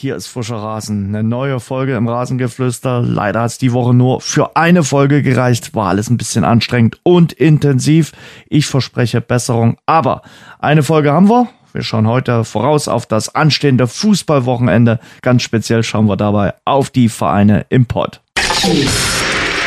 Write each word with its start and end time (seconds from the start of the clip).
Hier 0.00 0.16
ist 0.16 0.28
Frischer 0.28 0.56
Rasen, 0.56 1.08
eine 1.08 1.22
neue 1.22 1.60
Folge 1.60 1.94
im 1.94 2.08
Rasengeflüster. 2.08 3.02
Leider 3.02 3.42
hat 3.42 3.50
es 3.50 3.58
die 3.58 3.74
Woche 3.74 3.92
nur 3.92 4.22
für 4.22 4.56
eine 4.56 4.82
Folge 4.82 5.20
gereicht. 5.20 5.74
War 5.74 5.88
alles 5.88 6.08
ein 6.08 6.16
bisschen 6.16 6.42
anstrengend 6.42 6.98
und 7.02 7.34
intensiv. 7.34 8.12
Ich 8.48 8.64
verspreche 8.64 9.20
Besserung, 9.20 9.76
aber 9.84 10.22
eine 10.58 10.82
Folge 10.82 11.12
haben 11.12 11.28
wir. 11.28 11.48
Wir 11.74 11.82
schauen 11.82 12.08
heute 12.08 12.44
voraus 12.44 12.88
auf 12.88 13.04
das 13.04 13.34
anstehende 13.34 13.86
Fußballwochenende. 13.86 15.00
Ganz 15.20 15.42
speziell 15.42 15.82
schauen 15.82 16.06
wir 16.06 16.16
dabei 16.16 16.54
auf 16.64 16.88
die 16.88 17.10
Vereine 17.10 17.66
im 17.68 17.84
Pott. 17.84 18.22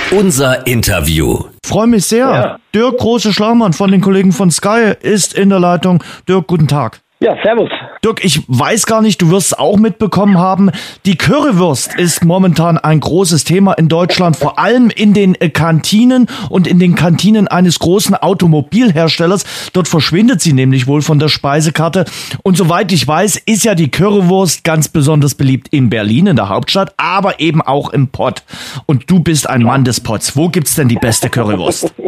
Unser 0.10 0.66
Interview. 0.66 1.44
Freue 1.64 1.86
mich 1.86 2.08
sehr. 2.08 2.26
Ja. 2.26 2.60
Dirk 2.74 2.98
Große 2.98 3.34
Schlaumann 3.34 3.74
von 3.74 3.92
den 3.92 4.02
Kollegen 4.02 4.32
von 4.32 4.50
Sky 4.50 4.94
ist 5.00 5.36
in 5.36 5.50
der 5.50 5.60
Leitung. 5.60 6.04
Dirk, 6.28 6.48
guten 6.48 6.68
Tag. 6.68 7.02
Ja, 7.20 7.36
servus. 7.44 7.70
Dirk, 8.04 8.26
ich 8.26 8.42
weiß 8.48 8.86
gar 8.86 9.02
nicht, 9.02 9.22
du 9.22 9.30
wirst 9.30 9.48
es 9.48 9.54
auch 9.58 9.78
mitbekommen 9.78 10.38
haben. 10.38 10.72
Die 11.06 11.16
Currywurst 11.16 11.96
ist 11.96 12.26
momentan 12.26 12.78
ein 12.78 13.00
großes 13.00 13.46
Thema 13.46 13.74
in 13.74 13.88
Deutschland, 13.88 14.36
vor 14.36 14.60
allem 14.60 14.90
in 14.90 15.14
den 15.14 15.36
äh, 15.36 15.50
Kantinen 15.50 16.28
und 16.50 16.68
in 16.68 16.80
den 16.80 16.96
Kantinen 16.96 17.48
eines 17.48 17.80
großen 17.80 18.16
Automobilherstellers. 18.16 19.46
Dort 19.72 19.88
verschwindet 19.88 20.42
sie 20.42 20.52
nämlich 20.52 20.86
wohl 20.86 21.02
von 21.02 21.18
der 21.18 21.30
Speisekarte. 21.30 22.04
Und 22.44 22.58
soweit 22.58 22.92
ich 22.92 23.08
weiß, 23.08 23.38
ist 23.46 23.64
ja 23.64 23.74
die 23.74 23.90
Currywurst 23.90 24.66
ganz 24.66 24.90
besonders 24.90 25.36
beliebt 25.36 25.70
in 25.72 25.90
Berlin, 25.90 26.28
in 26.28 26.36
der 26.36 26.50
Hauptstadt, 26.50 26.94
aber 26.98 27.40
eben 27.40 27.62
auch 27.62 27.90
im 27.92 28.10
Pott. 28.10 28.44
Und 28.86 29.10
du 29.10 29.22
bist 29.22 29.50
ein 29.50 29.64
Mann 29.64 29.86
des 29.86 30.02
Potts. 30.02 30.36
Wo 30.36 30.50
gibt's 30.50 30.76
denn 30.76 30.90
die 30.90 30.96
beste 30.96 31.30
Currywurst? 31.30 31.94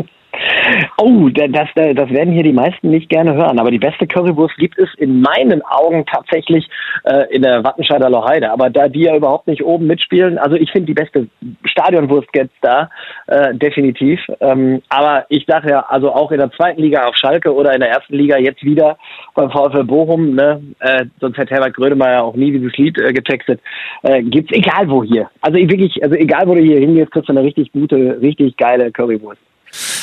Oh, 0.97 1.27
das, 1.29 1.67
das 1.75 2.09
werden 2.09 2.33
hier 2.33 2.43
die 2.43 2.53
meisten 2.53 2.89
nicht 2.89 3.09
gerne 3.09 3.33
hören. 3.33 3.59
Aber 3.59 3.69
die 3.69 3.79
beste 3.79 4.07
Currywurst 4.07 4.55
gibt 4.55 4.77
es 4.79 4.89
in 4.97 5.21
meinen 5.21 5.61
Augen 5.63 6.05
tatsächlich 6.05 6.65
äh, 7.03 7.25
in 7.35 7.41
der 7.41 7.63
Wattenscheider 7.65 8.09
Lochheide. 8.09 8.49
Aber 8.49 8.69
da 8.69 8.87
die 8.87 9.01
ja 9.01 9.15
überhaupt 9.15 9.47
nicht 9.47 9.61
oben 9.61 9.87
mitspielen, 9.87 10.37
also 10.37 10.55
ich 10.55 10.71
finde 10.71 10.87
die 10.87 10.93
beste 10.93 11.27
Stadionwurst 11.65 12.29
jetzt 12.33 12.55
da, 12.61 12.89
äh, 13.27 13.53
definitiv. 13.55 14.21
Ähm, 14.39 14.81
aber 14.87 15.25
ich 15.27 15.45
sage 15.45 15.71
ja, 15.71 15.85
also 15.89 16.13
auch 16.13 16.31
in 16.31 16.39
der 16.39 16.51
zweiten 16.51 16.81
Liga 16.81 17.05
auf 17.05 17.15
Schalke 17.17 17.53
oder 17.53 17.73
in 17.73 17.81
der 17.81 17.89
ersten 17.89 18.15
Liga 18.15 18.37
jetzt 18.37 18.63
wieder 18.63 18.97
beim 19.33 19.51
VfL 19.51 19.83
Bochum, 19.83 20.35
ne, 20.35 20.61
äh, 20.79 21.05
sonst 21.19 21.37
hätte 21.37 21.53
Herbert 21.53 21.73
Grönemeyer 21.73 22.23
auch 22.23 22.35
nie 22.35 22.51
dieses 22.51 22.75
Lied 22.77 22.97
äh, 22.99 23.11
getextet, 23.11 23.59
äh, 24.03 24.23
gibt's 24.23 24.53
egal 24.53 24.89
wo 24.89 25.03
hier. 25.03 25.29
Also 25.41 25.57
wirklich, 25.57 26.01
also 26.01 26.15
egal 26.15 26.47
wo 26.47 26.55
du 26.55 26.61
hier 26.61 26.79
hingehst, 26.79 27.11
kriegst 27.11 27.27
du 27.27 27.33
eine 27.33 27.43
richtig 27.43 27.71
gute, 27.73 28.21
richtig 28.21 28.55
geile 28.55 28.91
Currywurst. 28.91 29.41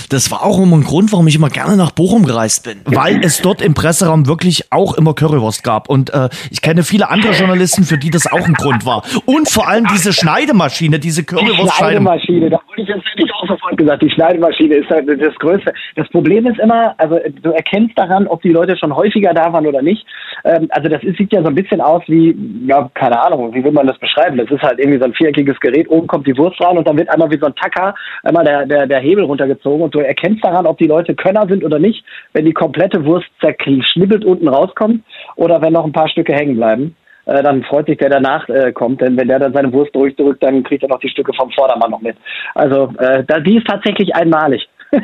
Das 0.08 0.30
war 0.30 0.42
auch 0.42 0.58
immer 0.58 0.76
ein 0.76 0.84
Grund, 0.84 1.12
warum 1.12 1.26
ich 1.26 1.36
immer 1.36 1.50
gerne 1.50 1.76
nach 1.76 1.90
Bochum 1.90 2.24
gereist 2.24 2.64
bin, 2.64 2.80
weil 2.84 3.22
es 3.24 3.40
dort 3.40 3.62
im 3.62 3.74
Presseraum 3.74 4.26
wirklich 4.26 4.72
auch 4.72 4.94
immer 4.94 5.14
Currywurst 5.14 5.62
gab. 5.62 5.88
Und 5.88 6.10
äh, 6.10 6.28
ich 6.50 6.62
kenne 6.62 6.82
viele 6.82 7.10
andere 7.10 7.32
Journalisten, 7.32 7.84
für 7.84 7.98
die 7.98 8.10
das 8.10 8.26
auch 8.26 8.46
ein 8.46 8.54
Grund 8.54 8.86
war. 8.86 9.02
Und 9.26 9.48
vor 9.48 9.68
allem 9.68 9.86
diese 9.92 10.12
Schneidemaschine, 10.12 10.98
diese 10.98 11.24
Currywurst. 11.24 11.74
Schneidemaschine, 11.74 12.50
da 12.50 12.60
wurde 12.66 12.71
ich 12.82 12.88
jetzt 12.88 13.04
nicht 13.16 13.32
auch 13.34 13.46
sofort 13.46 13.76
gesagt. 13.76 14.02
Die 14.02 14.10
Schneidemaschine 14.10 14.76
ist 14.76 14.90
halt 14.90 15.08
das 15.08 15.34
Größte. 15.36 15.72
Das 15.96 16.08
Problem 16.08 16.46
ist 16.46 16.58
immer, 16.58 16.94
also 16.98 17.18
du 17.42 17.50
erkennst 17.50 17.98
daran, 17.98 18.26
ob 18.26 18.42
die 18.42 18.52
Leute 18.52 18.76
schon 18.76 18.94
häufiger 18.94 19.32
da 19.34 19.52
waren 19.52 19.66
oder 19.66 19.82
nicht. 19.82 20.06
Ähm, 20.44 20.68
also 20.70 20.88
das 20.88 21.02
ist, 21.02 21.16
sieht 21.18 21.32
ja 21.32 21.42
so 21.42 21.48
ein 21.48 21.54
bisschen 21.54 21.80
aus 21.80 22.02
wie, 22.06 22.36
ja, 22.66 22.90
keine 22.94 23.20
Ahnung, 23.20 23.54
wie 23.54 23.64
will 23.64 23.72
man 23.72 23.86
das 23.86 23.98
beschreiben? 23.98 24.36
Das 24.36 24.50
ist 24.50 24.62
halt 24.62 24.78
irgendwie 24.78 24.98
so 24.98 25.04
ein 25.04 25.14
viereckiges 25.14 25.58
Gerät, 25.60 25.88
oben 25.90 26.06
kommt 26.06 26.26
die 26.26 26.36
Wurst 26.36 26.60
rein 26.60 26.78
und 26.78 26.86
dann 26.86 26.98
wird 26.98 27.10
einmal 27.10 27.30
wie 27.30 27.38
so 27.38 27.46
ein 27.46 27.54
Tacker 27.54 27.94
einmal 28.22 28.44
der, 28.44 28.66
der, 28.66 28.86
der 28.86 29.00
Hebel 29.00 29.24
runtergezogen 29.24 29.82
und 29.82 29.94
du 29.94 30.00
erkennst 30.00 30.44
daran, 30.44 30.66
ob 30.66 30.78
die 30.78 30.86
Leute 30.86 31.14
Könner 31.14 31.46
sind 31.48 31.64
oder 31.64 31.78
nicht, 31.78 32.04
wenn 32.32 32.44
die 32.44 32.52
komplette 32.52 33.04
Wurst 33.04 33.28
zerschnibbelt 33.40 34.24
unten 34.24 34.48
rauskommt 34.48 35.02
oder 35.36 35.60
wenn 35.62 35.72
noch 35.72 35.84
ein 35.84 35.92
paar 35.92 36.08
Stücke 36.08 36.34
hängen 36.34 36.56
bleiben. 36.56 36.96
Äh, 37.26 37.42
dann 37.42 37.62
freut 37.64 37.86
sich 37.86 37.98
der 37.98 38.10
danach 38.10 38.48
äh, 38.48 38.72
kommt, 38.72 39.00
denn 39.00 39.16
wenn 39.16 39.28
der 39.28 39.38
dann 39.38 39.52
seine 39.52 39.72
Wurst 39.72 39.94
durchdrückt, 39.94 40.42
dann 40.42 40.62
kriegt 40.62 40.82
er 40.82 40.88
noch 40.88 41.00
die 41.00 41.08
Stücke 41.08 41.32
vom 41.34 41.50
Vordermann 41.50 41.90
noch 41.90 42.00
mit. 42.00 42.16
Also 42.54 42.92
äh, 42.98 43.24
die 43.42 43.58
ist 43.58 43.66
tatsächlich 43.66 44.14
einmalig. 44.14 44.68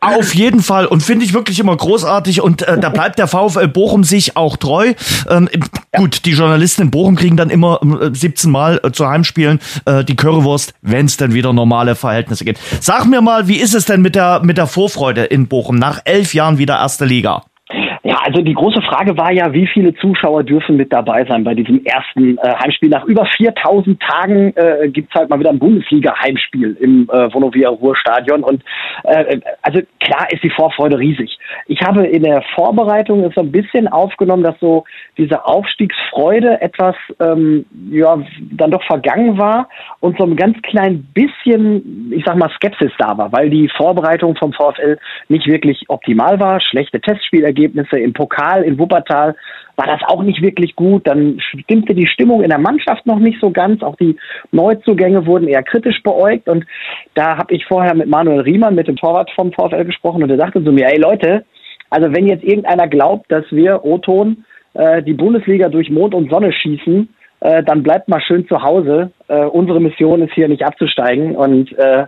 Auf 0.00 0.34
jeden 0.34 0.62
Fall 0.62 0.86
und 0.86 1.02
finde 1.02 1.24
ich 1.24 1.32
wirklich 1.32 1.60
immer 1.60 1.76
großartig 1.76 2.40
und 2.40 2.62
äh, 2.62 2.76
da 2.78 2.88
bleibt 2.88 3.20
der 3.20 3.28
VfL 3.28 3.68
Bochum 3.68 4.02
sich 4.02 4.36
auch 4.36 4.56
treu. 4.56 4.94
Ähm, 5.30 5.48
ja. 5.52 6.00
Gut, 6.00 6.24
die 6.24 6.32
Journalisten 6.32 6.82
in 6.82 6.90
Bochum 6.90 7.14
kriegen 7.14 7.36
dann 7.36 7.50
immer 7.50 7.80
äh, 7.82 8.10
17 8.12 8.50
Mal 8.50 8.80
äh, 8.82 8.90
zu 8.90 9.08
Heimspielen 9.08 9.60
äh, 9.84 10.02
die 10.02 10.16
Currywurst, 10.16 10.74
wenn 10.82 11.06
es 11.06 11.18
dann 11.18 11.34
wieder 11.34 11.52
normale 11.52 11.94
Verhältnisse 11.94 12.44
gibt. 12.44 12.58
Sag 12.80 13.06
mir 13.06 13.20
mal, 13.20 13.46
wie 13.46 13.58
ist 13.58 13.74
es 13.74 13.84
denn 13.84 14.02
mit 14.02 14.16
der 14.16 14.40
mit 14.42 14.58
der 14.58 14.66
Vorfreude 14.66 15.22
in 15.24 15.46
Bochum 15.46 15.76
nach 15.76 16.00
elf 16.04 16.34
Jahren 16.34 16.58
wieder 16.58 16.78
erste 16.78 17.04
Liga? 17.04 17.44
Ja, 18.12 18.18
also 18.26 18.42
die 18.42 18.52
große 18.52 18.82
Frage 18.82 19.16
war 19.16 19.32
ja, 19.32 19.54
wie 19.54 19.66
viele 19.66 19.94
Zuschauer 19.94 20.44
dürfen 20.44 20.76
mit 20.76 20.92
dabei 20.92 21.24
sein 21.24 21.44
bei 21.44 21.54
diesem 21.54 21.82
ersten 21.86 22.36
äh, 22.36 22.54
Heimspiel. 22.62 22.90
Nach 22.90 23.04
über 23.04 23.24
4000 23.24 23.98
Tagen 24.02 24.52
äh, 24.54 24.90
gibt 24.90 25.14
halt 25.14 25.30
mal 25.30 25.40
wieder 25.40 25.48
ein 25.48 25.58
Bundesliga-Heimspiel 25.58 26.76
im 26.78 27.08
äh, 27.10 27.32
Vonovia 27.32 27.70
Ruhrstadion. 27.70 28.44
Und 28.44 28.62
äh, 29.04 29.40
also 29.62 29.80
klar 30.00 30.26
ist 30.30 30.42
die 30.42 30.50
Vorfreude 30.50 30.98
riesig. 30.98 31.38
Ich 31.68 31.80
habe 31.80 32.06
in 32.06 32.22
der 32.24 32.42
Vorbereitung 32.54 33.32
so 33.34 33.40
ein 33.40 33.50
bisschen 33.50 33.88
aufgenommen, 33.88 34.42
dass 34.42 34.60
so 34.60 34.84
diese 35.16 35.46
Aufstiegsfreude 35.46 36.60
etwas 36.60 36.96
ähm, 37.18 37.64
ja 37.90 38.18
dann 38.50 38.72
doch 38.72 38.84
vergangen 38.84 39.38
war 39.38 39.70
und 40.00 40.18
so 40.18 40.24
ein 40.24 40.36
ganz 40.36 40.60
klein 40.60 41.08
bisschen, 41.14 42.12
ich 42.12 42.24
sag 42.26 42.36
mal, 42.36 42.50
Skepsis 42.56 42.92
da 42.98 43.16
war, 43.16 43.32
weil 43.32 43.48
die 43.48 43.70
Vorbereitung 43.74 44.36
vom 44.36 44.52
VfL 44.52 44.98
nicht 45.28 45.46
wirklich 45.46 45.88
optimal 45.88 46.38
war, 46.38 46.60
schlechte 46.60 47.00
Testspielergebnisse 47.00 47.62
Ergebnisse. 47.62 48.01
Im 48.02 48.12
Pokal 48.12 48.62
in 48.64 48.78
Wuppertal 48.78 49.34
war 49.76 49.86
das 49.86 50.00
auch 50.06 50.22
nicht 50.22 50.42
wirklich 50.42 50.76
gut. 50.76 51.06
Dann 51.06 51.38
stimmte 51.40 51.94
die 51.94 52.06
Stimmung 52.06 52.42
in 52.42 52.50
der 52.50 52.58
Mannschaft 52.58 53.06
noch 53.06 53.18
nicht 53.18 53.40
so 53.40 53.50
ganz. 53.50 53.82
Auch 53.82 53.96
die 53.96 54.16
Neuzugänge 54.50 55.26
wurden 55.26 55.48
eher 55.48 55.62
kritisch 55.62 56.02
beäugt. 56.02 56.48
Und 56.48 56.64
da 57.14 57.36
habe 57.36 57.54
ich 57.54 57.64
vorher 57.66 57.94
mit 57.94 58.08
Manuel 58.08 58.40
Riemann, 58.40 58.74
mit 58.74 58.88
dem 58.88 58.96
Torwart 58.96 59.30
vom 59.34 59.52
VfL 59.52 59.84
gesprochen 59.84 60.22
und 60.22 60.30
er 60.30 60.38
sagte 60.38 60.62
zu 60.62 60.72
mir, 60.72 60.86
ey 60.86 60.98
Leute, 60.98 61.44
also 61.90 62.12
wenn 62.14 62.26
jetzt 62.26 62.44
irgendeiner 62.44 62.88
glaubt, 62.88 63.30
dass 63.30 63.44
wir 63.50 63.84
O-Ton 63.84 64.44
äh, 64.74 65.02
die 65.02 65.12
Bundesliga 65.12 65.68
durch 65.68 65.90
Mond 65.90 66.14
und 66.14 66.30
Sonne 66.30 66.52
schießen, 66.52 67.08
äh, 67.40 67.62
dann 67.64 67.82
bleibt 67.82 68.08
mal 68.08 68.20
schön 68.20 68.46
zu 68.46 68.62
Hause. 68.62 69.10
Äh, 69.28 69.44
unsere 69.44 69.80
Mission 69.80 70.22
ist 70.22 70.32
hier 70.32 70.48
nicht 70.48 70.64
abzusteigen 70.64 71.36
und 71.36 71.76
äh, 71.76 72.06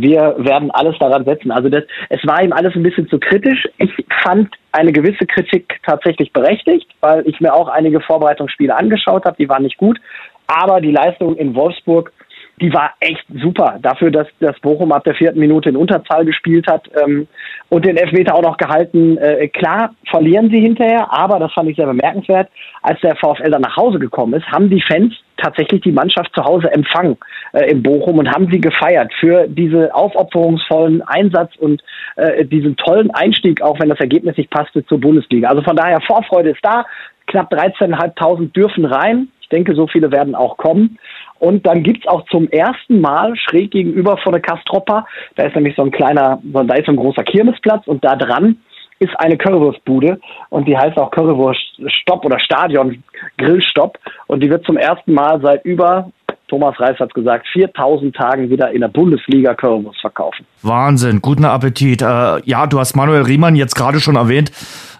wir 0.00 0.36
werden 0.38 0.70
alles 0.70 0.96
daran 0.98 1.24
setzen. 1.24 1.50
Also 1.50 1.68
das, 1.68 1.84
es 2.08 2.20
war 2.26 2.42
ihm 2.42 2.52
alles 2.52 2.74
ein 2.74 2.82
bisschen 2.82 3.08
zu 3.08 3.18
kritisch. 3.18 3.68
Ich 3.78 3.90
fand 4.22 4.48
eine 4.72 4.92
gewisse 4.92 5.26
Kritik 5.26 5.80
tatsächlich 5.84 6.32
berechtigt, 6.32 6.88
weil 7.00 7.26
ich 7.26 7.40
mir 7.40 7.54
auch 7.54 7.68
einige 7.68 8.00
Vorbereitungsspiele 8.00 8.74
angeschaut 8.74 9.24
habe, 9.24 9.36
die 9.38 9.48
waren 9.48 9.62
nicht 9.62 9.78
gut. 9.78 9.98
Aber 10.46 10.80
die 10.80 10.92
Leistung 10.92 11.36
in 11.36 11.54
Wolfsburg 11.54 12.12
die 12.60 12.72
war 12.72 12.94
echt 13.00 13.24
super. 13.42 13.78
Dafür, 13.82 14.10
dass 14.10 14.26
das 14.40 14.58
Bochum 14.60 14.92
ab 14.92 15.04
der 15.04 15.14
vierten 15.14 15.38
Minute 15.38 15.68
in 15.68 15.76
Unterzahl 15.76 16.24
gespielt 16.24 16.66
hat 16.66 16.88
ähm, 17.04 17.28
und 17.68 17.84
den 17.84 17.96
Elfmeter 17.96 18.34
auch 18.34 18.42
noch 18.42 18.56
gehalten. 18.56 19.18
Äh, 19.18 19.48
klar, 19.48 19.94
verlieren 20.08 20.48
sie 20.50 20.60
hinterher, 20.60 21.12
aber 21.12 21.38
das 21.38 21.52
fand 21.52 21.68
ich 21.68 21.76
sehr 21.76 21.86
bemerkenswert. 21.86 22.48
Als 22.82 23.00
der 23.00 23.16
VfL 23.16 23.50
dann 23.50 23.62
nach 23.62 23.76
Hause 23.76 23.98
gekommen 23.98 24.34
ist, 24.34 24.46
haben 24.46 24.70
die 24.70 24.80
Fans 24.80 25.12
tatsächlich 25.36 25.82
die 25.82 25.92
Mannschaft 25.92 26.32
zu 26.34 26.42
Hause 26.42 26.72
empfangen 26.72 27.18
äh, 27.52 27.70
im 27.70 27.82
Bochum 27.82 28.18
und 28.18 28.30
haben 28.30 28.50
sie 28.50 28.60
gefeiert 28.60 29.12
für 29.20 29.46
diese 29.46 29.94
aufopferungsvollen 29.94 31.02
Einsatz 31.02 31.54
und 31.56 31.82
äh, 32.16 32.44
diesen 32.46 32.76
tollen 32.76 33.10
Einstieg, 33.10 33.60
auch 33.60 33.78
wenn 33.80 33.90
das 33.90 34.00
Ergebnis 34.00 34.36
nicht 34.38 34.50
passte, 34.50 34.84
zur 34.86 35.00
Bundesliga. 35.00 35.48
Also 35.48 35.62
von 35.62 35.76
daher, 35.76 36.00
Vorfreude 36.00 36.50
ist 36.50 36.64
da. 36.64 36.86
Knapp 37.26 37.52
13.500 37.52 38.52
dürfen 38.52 38.84
rein. 38.84 39.28
Ich 39.40 39.48
denke, 39.48 39.74
so 39.74 39.86
viele 39.86 40.10
werden 40.10 40.34
auch 40.34 40.56
kommen. 40.56 40.98
Und 41.38 41.66
dann 41.66 41.82
gibt's 41.82 42.06
auch 42.06 42.24
zum 42.30 42.48
ersten 42.50 43.00
Mal 43.00 43.34
schräg 43.36 43.70
gegenüber 43.70 44.16
von 44.18 44.32
der 44.32 44.42
Kastropper, 44.42 45.06
da 45.34 45.44
ist 45.44 45.54
nämlich 45.54 45.76
so 45.76 45.82
ein 45.82 45.90
kleiner, 45.90 46.38
da 46.42 46.74
ist 46.74 46.86
so 46.86 46.92
ein 46.92 46.96
großer 46.96 47.24
Kirmesplatz 47.24 47.86
und 47.86 48.04
da 48.04 48.16
dran 48.16 48.56
ist 48.98 49.18
eine 49.18 49.36
Currywurstbude 49.36 50.18
und 50.48 50.66
die 50.66 50.76
heißt 50.76 50.96
auch 50.96 51.10
Currywurst 51.10 51.60
Stopp 51.88 52.24
oder 52.24 52.40
Stadion 52.40 53.02
Grillstopp 53.36 53.98
und 54.26 54.42
die 54.42 54.48
wird 54.48 54.64
zum 54.64 54.78
ersten 54.78 55.12
Mal 55.12 55.40
seit 55.42 55.64
über 55.64 56.10
Thomas 56.48 56.78
Reis 56.78 56.98
hat 57.00 57.12
gesagt, 57.12 57.46
4000 57.52 58.14
Tagen 58.14 58.48
wieder 58.50 58.70
in 58.70 58.80
der 58.80 58.88
Bundesliga 58.88 59.54
Currywurst 59.54 60.00
verkaufen. 60.00 60.46
Wahnsinn, 60.62 61.20
guten 61.20 61.44
Appetit. 61.44 62.02
Äh, 62.02 62.40
ja, 62.44 62.66
du 62.68 62.78
hast 62.78 62.94
Manuel 62.94 63.22
Riemann 63.22 63.56
jetzt 63.56 63.74
gerade 63.74 63.98
schon 63.98 64.14
erwähnt. 64.14 64.52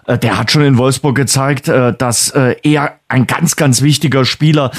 Äh, 0.07 0.17
der 0.17 0.39
hat 0.39 0.51
schon 0.51 0.63
in 0.63 0.77
Wolfsburg 0.77 1.15
gezeigt, 1.15 1.67
äh, 1.67 1.93
dass 1.93 2.31
äh, 2.31 2.55
er 2.63 2.93
ein 3.09 3.27
ganz, 3.27 3.55
ganz 3.55 3.81
wichtiger 3.81 4.25
Spieler 4.25 4.71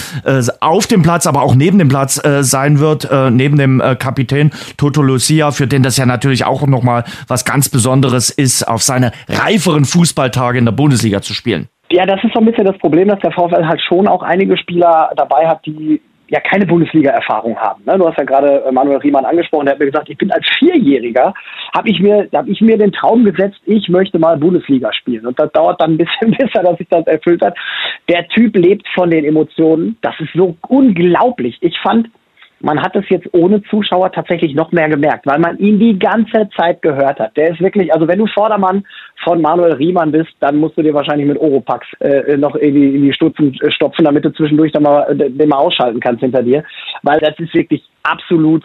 auf 0.60 0.86
dem 0.86 1.00
Platz, 1.00 1.26
aber 1.26 1.40
auch 1.40 1.54
neben 1.54 1.78
dem 1.78 1.88
Platz 1.88 2.20
sein 2.40 2.78
wird, 2.78 3.08
neben 3.30 3.56
dem 3.56 3.82
Kapitän 3.98 4.50
Toto 4.76 5.00
Lucia, 5.00 5.50
für 5.50 5.66
den 5.66 5.82
das 5.82 5.96
ja 5.96 6.04
natürlich 6.04 6.44
auch 6.44 6.66
nochmal 6.66 7.04
was 7.26 7.46
ganz 7.46 7.70
Besonderes 7.70 8.28
ist, 8.28 8.68
auf 8.68 8.82
seine 8.82 9.12
reiferen 9.30 9.86
Fußballtage 9.86 10.58
in 10.58 10.66
der 10.66 10.72
Bundesliga 10.72 11.22
zu 11.22 11.32
spielen. 11.32 11.68
Ja, 11.90 12.04
das 12.04 12.22
ist 12.22 12.34
so 12.34 12.40
ein 12.40 12.44
bisschen 12.44 12.66
das 12.66 12.76
Problem, 12.76 13.08
dass 13.08 13.18
der 13.20 13.32
VfL 13.32 13.66
halt 13.66 13.80
schon 13.80 14.06
auch 14.06 14.22
einige 14.22 14.58
Spieler 14.58 15.10
dabei 15.16 15.48
hat, 15.48 15.64
die 15.64 16.02
ja 16.28 16.40
keine 16.40 16.66
Bundesliga-Erfahrung 16.66 17.56
haben. 17.56 17.82
Ne? 17.84 17.98
Du 17.98 18.06
hast 18.06 18.18
ja 18.18 18.24
gerade 18.24 18.64
äh, 18.64 18.72
Manuel 18.72 18.98
Riemann 18.98 19.24
angesprochen, 19.24 19.66
der 19.66 19.74
hat 19.74 19.80
mir 19.80 19.86
gesagt, 19.86 20.08
ich 20.08 20.18
bin 20.18 20.30
als 20.30 20.46
Vierjähriger, 20.58 21.34
habe 21.74 21.90
ich 21.90 22.00
mir, 22.00 22.28
habe 22.34 22.50
ich 22.50 22.60
mir 22.60 22.76
den 22.76 22.92
Traum 22.92 23.24
gesetzt, 23.24 23.58
ich 23.64 23.88
möchte 23.88 24.18
mal 24.18 24.36
Bundesliga 24.36 24.92
spielen. 24.92 25.26
Und 25.26 25.38
das 25.38 25.50
dauert 25.52 25.80
dann 25.80 25.92
ein 25.92 25.98
bisschen, 25.98 26.30
bis 26.38 26.50
er 26.54 26.76
sich 26.76 26.88
das 26.88 27.06
erfüllt 27.06 27.42
hat. 27.42 27.56
Der 28.08 28.26
Typ 28.28 28.56
lebt 28.56 28.86
von 28.94 29.10
den 29.10 29.24
Emotionen. 29.24 29.96
Das 30.02 30.14
ist 30.20 30.32
so 30.34 30.56
unglaublich. 30.68 31.58
Ich 31.60 31.78
fand, 31.80 32.08
man 32.60 32.80
hat 32.80 32.96
es 32.96 33.04
jetzt 33.08 33.28
ohne 33.32 33.62
Zuschauer 33.64 34.10
tatsächlich 34.12 34.54
noch 34.54 34.72
mehr 34.72 34.88
gemerkt, 34.88 35.26
weil 35.26 35.38
man 35.38 35.58
ihn 35.58 35.78
die 35.78 35.98
ganze 35.98 36.48
Zeit 36.56 36.82
gehört 36.82 37.20
hat. 37.20 37.36
Der 37.36 37.50
ist 37.50 37.60
wirklich, 37.60 37.92
also 37.92 38.08
wenn 38.08 38.18
du 38.18 38.26
Vordermann 38.26 38.84
von 39.22 39.40
Manuel 39.40 39.74
Riemann 39.74 40.12
bist, 40.12 40.30
dann 40.40 40.56
musst 40.56 40.76
du 40.76 40.82
dir 40.82 40.94
wahrscheinlich 40.94 41.28
mit 41.28 41.38
Oropax 41.38 41.86
äh, 42.00 42.36
noch 42.36 42.56
irgendwie 42.56 42.96
in 42.96 43.02
die 43.02 43.12
Stutzen 43.12 43.54
äh, 43.60 43.70
stopfen, 43.70 44.04
damit 44.04 44.24
du 44.24 44.32
zwischendurch 44.32 44.72
dann 44.72 44.82
mal 44.82 45.02
äh, 45.10 45.30
den 45.30 45.48
mal 45.48 45.58
ausschalten 45.58 46.00
kannst 46.00 46.20
hinter 46.20 46.42
dir, 46.42 46.64
weil 47.02 47.18
das 47.20 47.38
ist 47.38 47.54
wirklich 47.54 47.82
absolut 48.02 48.64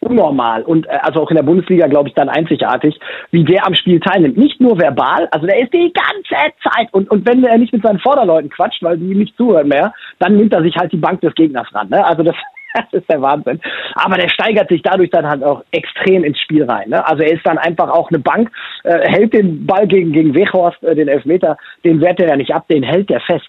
unnormal 0.00 0.62
und 0.62 0.86
äh, 0.86 0.98
also 1.02 1.20
auch 1.20 1.30
in 1.30 1.36
der 1.36 1.42
Bundesliga 1.42 1.86
glaube 1.86 2.08
ich 2.08 2.14
dann 2.14 2.28
einzigartig, 2.28 2.98
wie 3.30 3.44
der 3.44 3.66
am 3.66 3.74
Spiel 3.74 4.00
teilnimmt. 4.00 4.36
Nicht 4.36 4.60
nur 4.60 4.78
verbal, 4.78 5.28
also 5.30 5.46
der 5.46 5.60
ist 5.60 5.72
die 5.72 5.92
ganze 5.92 6.52
Zeit 6.62 6.88
und 6.92 7.10
und 7.10 7.26
wenn 7.26 7.44
er 7.44 7.58
nicht 7.58 7.72
mit 7.72 7.82
seinen 7.82 7.98
Vorderleuten 7.98 8.50
quatscht, 8.50 8.82
weil 8.82 8.98
die 8.98 9.10
ihm 9.10 9.18
nicht 9.18 9.36
zuhören 9.36 9.68
mehr, 9.68 9.92
dann 10.18 10.36
nimmt 10.36 10.52
er 10.52 10.62
sich 10.62 10.76
halt 10.76 10.92
die 10.92 10.98
Bank 10.98 11.20
des 11.20 11.34
Gegners 11.34 11.68
ran. 11.74 11.88
Ne? 11.88 12.04
Also 12.04 12.22
das 12.22 12.36
das 12.74 12.92
ist 12.92 13.10
der 13.10 13.22
Wahnsinn. 13.22 13.60
Aber 13.94 14.16
der 14.16 14.28
steigert 14.28 14.68
sich 14.68 14.82
dadurch 14.82 15.10
dann 15.10 15.26
halt 15.26 15.42
auch 15.42 15.64
extrem 15.70 16.24
ins 16.24 16.38
Spiel 16.40 16.64
rein. 16.64 16.90
Ne? 16.90 17.06
Also 17.06 17.22
er 17.22 17.32
ist 17.32 17.46
dann 17.46 17.58
einfach 17.58 17.88
auch 17.88 18.10
eine 18.10 18.18
Bank, 18.18 18.50
äh, 18.82 19.08
hält 19.08 19.32
den 19.32 19.64
Ball 19.66 19.86
gegen, 19.86 20.12
gegen 20.12 20.34
Weghorst, 20.34 20.82
äh, 20.82 20.94
den 20.94 21.08
Elfmeter, 21.08 21.56
den 21.84 22.00
wehrt 22.00 22.20
er 22.20 22.28
ja 22.28 22.36
nicht 22.36 22.54
ab, 22.54 22.66
den 22.68 22.82
hält 22.82 23.10
der 23.10 23.20
fest. 23.20 23.46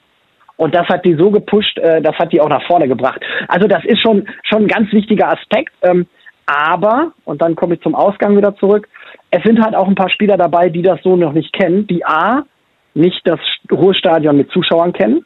Und 0.58 0.74
das 0.74 0.88
hat 0.88 1.04
die 1.04 1.16
so 1.16 1.32
gepusht, 1.32 1.78
äh, 1.80 2.02
das 2.02 2.16
hat 2.18 2.32
die 2.32 2.40
auch 2.40 2.50
nach 2.50 2.66
vorne 2.66 2.88
gebracht. 2.88 3.22
Also 3.48 3.68
das 3.68 3.84
ist 3.86 4.02
schon, 4.02 4.28
schon 4.44 4.64
ein 4.64 4.68
ganz 4.68 4.92
wichtiger 4.94 5.32
Aspekt. 5.32 5.74
Ähm, 5.82 6.08
aber, 6.46 7.12
und 7.26 7.42
dann 7.42 7.56
komme 7.56 7.76
ich 7.76 7.82
zum 7.82 7.96
Ausgang 7.96 8.38
wieder 8.38 8.56
zurück, 8.56 8.88
es 9.32 9.44
sind 9.44 9.60
halt 9.64 9.76
auch 9.76 9.88
ein 9.88 9.96
paar 9.96 10.10
Spieler 10.10 10.38
dabei, 10.38 10.70
die 10.70 10.84
das 10.84 11.02
so 11.04 11.16
noch 11.16 11.34
nicht 11.34 11.52
kennen, 11.54 11.88
die 11.88 12.06
A, 12.06 12.44
nicht 12.94 13.22
das 13.26 13.40
Ruhestadion 13.70 14.38
mit 14.38 14.52
Zuschauern 14.52 14.94
kennen, 14.94 15.26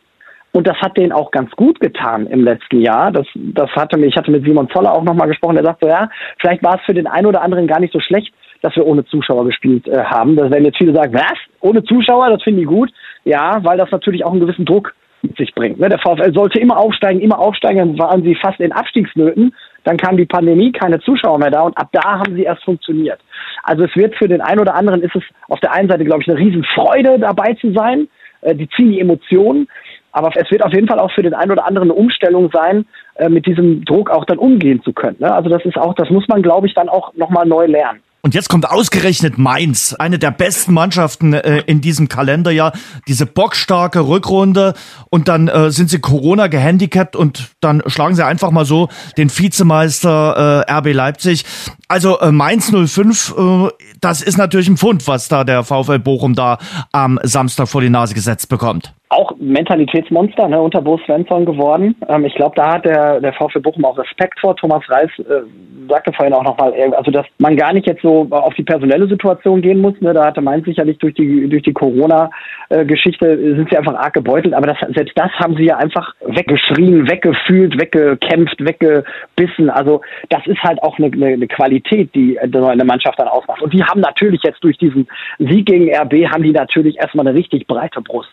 und 0.52 0.68
das 0.68 0.78
hat 0.78 0.98
denen 0.98 1.12
auch 1.12 1.32
ganz 1.32 1.52
gut 1.52 1.80
getan 1.80 2.26
im 2.28 2.44
letzten 2.44 2.82
Jahr. 2.82 3.12
Das, 3.12 3.28
das 3.36 3.70
hatte 3.72 3.98
mir, 3.98 4.08
ich 4.08 4.16
hatte 4.16 4.32
mit 4.32 4.44
Simon 4.44 4.70
Zoller 4.70 4.94
auch 4.94 5.04
nochmal 5.04 5.28
gesprochen, 5.28 5.56
der 5.56 5.64
sagt 5.64 5.82
so, 5.82 5.88
ja, 5.88 6.10
vielleicht 6.40 6.64
war 6.64 6.76
es 6.76 6.82
für 6.86 6.94
den 6.94 7.08
einen 7.08 7.28
oder 7.28 7.42
anderen 7.42 7.68
gar 7.68 7.80
nicht 7.80 7.94
so 7.94 8.00
schlecht, 8.00 8.34
dass 8.62 8.76
wir 8.76 8.86
ohne 8.86 9.06
Zuschauer 9.06 9.46
gespielt 9.46 9.88
äh, 9.88 10.04
haben. 10.04 10.36
Das 10.36 10.50
werden 10.50 10.66
jetzt 10.66 10.78
viele 10.78 10.94
sagen, 10.94 11.14
was? 11.14 11.38
Ohne 11.62 11.84
Zuschauer, 11.84 12.30
das 12.30 12.44
finde 12.44 12.62
ich 12.62 12.68
gut. 12.68 12.92
Ja, 13.26 13.60
weil 13.64 13.78
das 13.78 13.92
natürlich 13.92 14.26
auch 14.26 14.32
einen 14.32 14.42
gewissen 14.42 14.66
Druck 14.66 14.94
mit 15.22 15.38
sich 15.38 15.54
bringt. 15.54 15.80
Ne? 15.80 15.90
Der 15.90 16.00
VfL 16.00 16.34
sollte 16.34 16.60
immer 16.60 16.78
aufsteigen, 16.78 17.20
immer 17.20 17.40
aufsteigen, 17.40 17.78
dann 17.78 18.00
waren 18.00 18.24
sie 18.24 18.36
fast 18.36 18.60
in 18.60 18.72
Abstiegsnöten. 18.72 19.54
Dann 19.84 19.98
kam 19.98 20.18
die 20.18 20.26
Pandemie, 20.26 20.72
keine 20.72 21.00
Zuschauer 21.00 21.40
mehr 21.40 21.52
da 21.52 21.62
und 21.62 21.78
ab 21.78 21.90
da 21.92 22.20
haben 22.20 22.36
sie 22.36 22.44
erst 22.44 22.64
funktioniert. 22.64 23.20
Also 23.64 23.84
es 23.84 23.96
wird 23.96 24.16
für 24.16 24.28
den 24.28 24.42
einen 24.42 24.60
oder 24.60 24.76
anderen 24.76 25.02
ist 25.02 25.16
es 25.16 25.24
auf 25.48 25.60
der 25.60 25.74
einen 25.74 25.90
Seite, 25.90 26.06
glaube 26.06 26.22
ich, 26.22 26.30
eine 26.30 26.40
Riesenfreude 26.40 27.20
dabei 27.20 27.54
zu 27.56 27.72
sein. 27.74 28.08
Äh, 28.42 28.56
die 28.56 28.70
ziehen 28.70 28.92
die 28.92 29.00
Emotionen. 29.00 29.68
Aber 30.12 30.32
es 30.36 30.50
wird 30.50 30.64
auf 30.64 30.74
jeden 30.74 30.88
Fall 30.88 31.00
auch 31.00 31.12
für 31.12 31.22
den 31.22 31.34
einen 31.34 31.52
oder 31.52 31.66
anderen 31.66 31.92
eine 31.92 32.00
Umstellung 32.00 32.50
sein, 32.52 32.86
äh, 33.16 33.30
mit 33.30 33.46
diesem 33.46 33.86
Druck 33.86 34.10
auch 34.10 34.26
dann 34.26 34.38
umgehen 34.38 34.82
zu 34.84 34.94
können. 34.94 35.18
Ne? 35.20 35.34
Also 35.34 35.50
das 35.50 35.64
ist 35.66 35.78
auch, 35.78 35.94
das 35.94 36.10
muss 36.10 36.28
man, 36.28 36.42
glaube 36.42 36.68
ich, 36.68 36.74
dann 36.74 36.90
auch 36.90 37.14
nochmal 37.16 37.46
neu 37.46 37.66
lernen. 37.66 38.02
Und 38.22 38.36
jetzt 38.36 38.50
kommt 38.50 38.70
ausgerechnet 38.70 39.38
Mainz, 39.38 39.94
eine 39.94 40.20
der 40.20 40.32
besten 40.32 40.74
Mannschaften 40.74 41.34
äh, 41.34 41.64
in 41.68 41.80
diesem 41.80 42.10
Kalenderjahr. 42.10 42.74
Diese 43.08 43.26
bockstarke 43.26 44.02
Rückrunde 44.02 44.74
und 45.10 45.30
dann 45.30 45.48
äh, 45.48 45.72
sind 45.72 45.90
sie 45.90 46.00
Corona 46.00 46.48
gehandicapt 46.48 47.16
und 47.16 47.52
dann 47.62 47.82
schlagen 47.88 48.16
sie 48.16 48.26
einfach 48.26 48.52
mal 48.52 48.66
so 48.66 48.90
den 49.18 49.30
Vizemeister 49.30 50.66
äh, 50.68 50.72
RB 50.72 50.94
Leipzig. 50.94 51.46
Also 51.88 52.20
äh, 52.20 52.34
Mainz 52.34 52.72
05, 52.72 53.36
äh, 53.38 53.68
das 54.02 54.22
ist 54.22 54.38
natürlich 54.38 54.68
ein 54.68 54.78
Pfund, 54.78 55.08
was 55.08 55.30
da 55.30 55.46
der 55.46 55.64
VfL 55.64 56.00
Bochum 56.00 56.36
da 56.36 56.58
am 56.92 57.20
Samstag 57.24 57.70
vor 57.70 57.80
die 57.80 57.90
Nase 57.90 58.14
gesetzt 58.14 58.50
bekommt 58.50 58.94
auch 59.10 59.34
Mentalitätsmonster 59.40 60.48
ne, 60.48 60.62
unter 60.62 60.82
Bo 60.82 61.00
Svensson 61.06 61.46
geworden. 61.46 61.96
Ähm, 62.08 62.26
ich 62.26 62.36
glaube, 62.36 62.56
da 62.56 62.76
hat 62.76 62.86
der, 62.86 63.20
der 63.20 63.34
VfB 63.34 63.60
Bochum 63.60 63.84
auch 63.86 63.98
Respekt 63.98 64.40
vor. 64.40 64.56
Thomas 64.56 64.88
Reis 64.88 65.10
äh, 65.18 65.42
sagte 65.90 66.14
vorhin 66.14 66.34
auch 66.34 66.44
nochmal, 66.44 66.74
also 66.96 67.10
dass 67.10 67.26
man 67.40 67.58
gar 67.58 67.74
nicht 67.74 67.88
jetzt 67.88 68.04
so 68.04 68.28
auf 68.30 68.54
die 68.54 68.64
personelle 68.64 69.08
Situation 69.08 69.64
gehen 69.64 69.82
muss. 69.82 70.00
Ne, 70.00 70.14
da 70.14 70.26
hatte 70.26 70.42
Mainz 70.42 70.66
sicherlich 70.66 71.00
durch 71.00 71.16
die 71.16 71.50
durch 71.50 71.64
die 71.64 71.74
Corona-Geschichte 71.74 73.26
äh, 73.26 73.56
sind 73.56 73.70
sie 73.72 73.78
einfach 73.78 73.96
arg 73.96 74.14
gebeutelt. 74.14 74.54
Aber 74.54 74.68
das, 74.68 74.78
selbst 74.94 75.18
das 75.18 75.32
haben 75.40 75.56
sie 75.56 75.66
ja 75.66 75.78
einfach 75.78 76.14
weggeschrien, 76.26 77.10
weggefühlt, 77.10 77.82
weggekämpft, 77.82 78.64
weggebissen. 78.64 79.72
Also 79.72 80.02
das 80.30 80.46
ist 80.46 80.62
halt 80.62 80.84
auch 80.84 81.00
eine, 81.00 81.08
eine, 81.08 81.34
eine 81.34 81.48
Qualität, 81.48 82.14
die 82.14 82.40
eine 82.40 82.86
Mannschaft 82.86 83.18
dann 83.18 83.28
ausmacht. 83.28 83.64
Und 83.64 83.74
die 83.74 83.84
haben 83.84 84.02
natürlich 84.02 84.42
jetzt 84.44 84.64
durch 84.64 84.78
diesen 84.78 85.08
Sieg 85.40 85.66
gegen 85.66 85.90
RB 85.92 86.32
haben 86.32 86.44
die 86.44 86.52
natürlich 86.52 86.98
erstmal 86.98 87.28
eine 87.28 87.36
richtig 87.36 87.66
breite 87.66 88.02
Brust. 88.02 88.30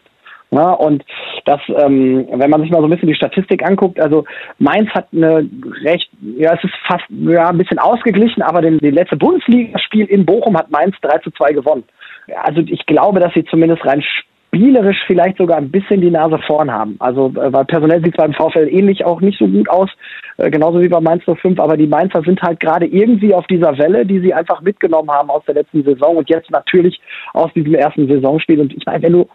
Ja, 0.51 0.73
und 0.73 1.05
das, 1.45 1.61
ähm, 1.69 2.27
wenn 2.31 2.51
man 2.51 2.61
sich 2.63 2.71
mal 2.71 2.79
so 2.79 2.87
ein 2.87 2.91
bisschen 2.91 3.09
die 3.09 3.15
Statistik 3.15 3.65
anguckt, 3.65 3.99
also 3.99 4.25
Mainz 4.59 4.89
hat 4.91 5.09
eine 5.13 5.49
recht, 5.83 6.09
ja, 6.37 6.55
es 6.55 6.63
ist 6.63 6.75
fast 6.87 7.05
ja, 7.11 7.49
ein 7.49 7.59
bisschen 7.59 7.79
ausgeglichen, 7.79 8.43
aber 8.43 8.63
den, 8.63 8.79
den 8.79 8.95
letzte 8.95 9.17
Bundesligaspiel 9.17 10.07
in 10.07 10.25
Bochum 10.25 10.57
hat 10.57 10.71
Mainz 10.71 10.95
3 11.03 11.19
zu 11.19 11.31
2 11.33 11.53
gewonnen. 11.53 11.85
Also 12.43 12.61
ich 12.61 12.87
glaube, 12.87 13.21
dass 13.21 13.35
sie 13.35 13.45
zumindest 13.45 13.85
rein 13.85 14.03
spielerisch 14.57 14.99
vielleicht 15.07 15.39
sogar 15.39 15.59
ein 15.59 15.71
bisschen 15.71 16.01
die 16.01 16.11
Nase 16.11 16.39
vorn 16.47 16.71
haben. 16.71 16.97
Also, 17.01 17.29
äh, 17.29 17.53
weil 17.53 17.65
personell 17.65 18.03
sieht 18.03 18.15
es 18.15 18.25
beim 18.25 18.33
VfL 18.33 18.69
ähnlich 18.71 19.05
auch 19.05 19.21
nicht 19.21 19.39
so 19.39 19.47
gut 19.47 19.69
aus, 19.69 19.91
äh, 20.39 20.51
genauso 20.51 20.81
wie 20.81 20.89
bei 20.89 21.01
Mainz 21.01 21.25
05, 21.25 21.59
aber 21.59 21.77
die 21.77 21.87
Mainzer 21.87 22.23
sind 22.23 22.41
halt 22.41 22.61
gerade 22.61 22.87
irgendwie 22.87 23.35
auf 23.35 23.47
dieser 23.49 23.77
Welle, 23.79 24.07
die 24.07 24.21
sie 24.21 24.33
einfach 24.33 24.61
mitgenommen 24.63 25.11
haben 25.11 25.31
aus 25.31 25.45
der 25.47 25.57
letzten 25.57 25.85
Saison 25.85 26.17
und 26.17 26.31
jetzt 26.31 26.51
natürlich 26.51 27.01
aus 27.35 27.53
diesem 27.55 27.75
ersten 27.75 28.09
Saisonspiel. 28.09 28.61
Und 28.61 28.75
ich 28.75 28.87
meine, 28.87 29.03
wenn 29.03 29.13
du 29.13 29.29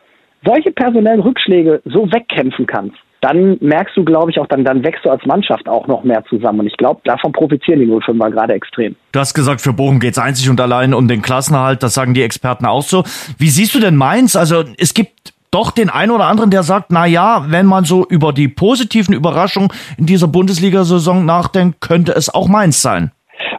solche 0.44 0.72
personellen 0.72 1.22
Rückschläge 1.22 1.82
so 1.86 2.12
wegkämpfen 2.12 2.66
kannst, 2.66 2.98
dann 3.22 3.58
merkst 3.62 3.96
du, 3.96 4.04
glaube 4.04 4.32
ich, 4.32 4.40
auch, 4.40 4.48
dann, 4.48 4.66
dann 4.66 4.84
wächst 4.84 5.06
du 5.06 5.10
als 5.12 5.24
Mannschaft 5.26 5.70
auch 5.70 5.88
noch 5.88 6.04
mehr 6.04 6.24
zusammen. 6.26 6.62
Und 6.62 6.68
ich 6.68 6.78
glaube, 6.78 7.02
davon 7.04 7.32
profitieren 7.32 7.80
die 7.80 7.86
05er 7.86 8.32
gerade 8.32 8.54
extrem. 8.54 8.96
Du 9.12 9.20
hast 9.20 9.36
gesagt, 9.36 9.62
für 9.62 9.74
Bochum 9.74 10.00
geht 10.00 10.14
es 10.14 10.18
einzig 10.18 10.50
und 10.50 10.60
allein 10.60 10.94
um 10.94 11.08
den 11.08 11.22
Klassenerhalt. 11.22 11.84
Das 11.84 11.94
sagen 11.94 12.16
die 12.16 12.24
Experten 12.24 12.66
auch 12.66 12.82
so. 12.82 13.04
Wie 13.38 13.50
siehst 13.50 13.76
du 13.76 13.80
denn 13.80 13.96
Mainz? 13.96 14.36
Also 14.36 14.64
es 14.78 14.96
gibt 14.96 15.34
doch 15.52 15.70
den 15.72 15.90
einen 15.90 16.12
oder 16.12 16.26
anderen, 16.26 16.50
der 16.50 16.64
sagt, 16.64 16.88
na 16.92 17.06
ja, 17.06 17.46
wenn 17.50 17.68
man 17.68 17.84
so 17.84 18.08
über 18.08 18.34
die 18.34 18.48
positiven 18.48 19.14
Überraschungen 19.14 19.70
in 19.98 20.08
dieser 20.08 20.28
Bundesliga-Saison 20.28 21.24
nachdenkt, 21.26 21.82
könnte 21.82 22.14
es 22.14 22.34
auch 22.34 22.48
Mainz 22.48 22.82
sein. 22.82 23.12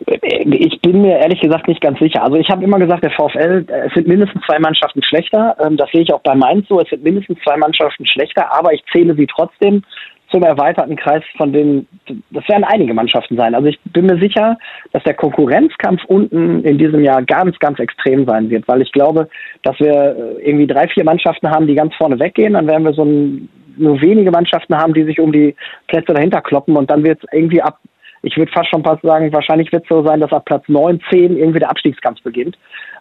Ich 0.06 0.80
bin 0.80 1.02
mir 1.02 1.18
ehrlich 1.18 1.40
gesagt 1.40 1.68
nicht 1.68 1.80
ganz 1.80 1.98
sicher. 1.98 2.22
Also 2.22 2.36
ich 2.36 2.48
habe 2.50 2.64
immer 2.64 2.78
gesagt, 2.78 3.02
der 3.02 3.10
VfL, 3.10 3.64
äh, 3.68 3.86
es 3.86 3.94
sind 3.94 4.08
mindestens 4.08 4.42
zwei 4.44 4.58
Mannschaften 4.58 5.02
schlechter. 5.02 5.56
Ähm, 5.64 5.76
das 5.76 5.90
sehe 5.90 6.02
ich 6.02 6.12
auch 6.12 6.22
bei 6.22 6.34
Mainz 6.34 6.68
so. 6.68 6.80
Es 6.80 6.88
sind 6.90 7.02
mindestens 7.02 7.38
zwei 7.44 7.56
Mannschaften 7.56 8.06
schlechter, 8.06 8.52
aber 8.52 8.72
ich 8.72 8.82
zähle 8.92 9.14
sie 9.14 9.26
trotzdem 9.26 9.82
zum 10.32 10.42
erweiterten 10.42 10.96
Kreis 10.96 11.22
von 11.36 11.52
denen, 11.52 11.86
das 12.30 12.48
werden 12.48 12.64
einige 12.64 12.94
Mannschaften 12.94 13.36
sein. 13.36 13.54
Also 13.54 13.68
ich 13.68 13.78
bin 13.84 14.06
mir 14.06 14.18
sicher, 14.18 14.56
dass 14.92 15.02
der 15.04 15.14
Konkurrenzkampf 15.14 16.02
unten 16.06 16.64
in 16.64 16.78
diesem 16.78 17.04
Jahr 17.04 17.22
ganz, 17.22 17.58
ganz 17.58 17.78
extrem 17.78 18.24
sein 18.24 18.50
wird, 18.50 18.66
weil 18.66 18.82
ich 18.82 18.90
glaube, 18.92 19.28
dass 19.62 19.78
wir 19.78 19.92
äh, 19.92 20.48
irgendwie 20.48 20.66
drei, 20.66 20.88
vier 20.88 21.04
Mannschaften 21.04 21.50
haben, 21.50 21.66
die 21.66 21.74
ganz 21.74 21.94
vorne 21.94 22.18
weggehen, 22.18 22.54
dann 22.54 22.66
werden 22.66 22.84
wir 22.84 22.94
so 22.94 23.04
ein, 23.04 23.48
nur 23.76 24.00
wenige 24.00 24.30
Mannschaften 24.30 24.76
haben, 24.76 24.94
die 24.94 25.04
sich 25.04 25.20
um 25.20 25.32
die 25.32 25.54
Plätze 25.86 26.14
dahinter 26.14 26.40
kloppen 26.40 26.76
und 26.76 26.90
dann 26.90 27.04
wird 27.04 27.22
es 27.22 27.28
irgendwie 27.32 27.62
ab 27.62 27.78
ich 28.22 28.36
würde 28.36 28.52
fast 28.52 28.70
schon 28.70 28.84
fast 28.84 29.02
sagen, 29.02 29.32
wahrscheinlich 29.32 29.72
wird 29.72 29.82
es 29.82 29.88
so 29.88 30.04
sein, 30.04 30.20
dass 30.20 30.32
ab 30.32 30.44
Platz 30.44 30.64
9, 30.68 31.00
10 31.10 31.36
irgendwie 31.36 31.58
der 31.58 31.70
Abstiegskampf 31.70 32.22
beginnt, 32.22 32.56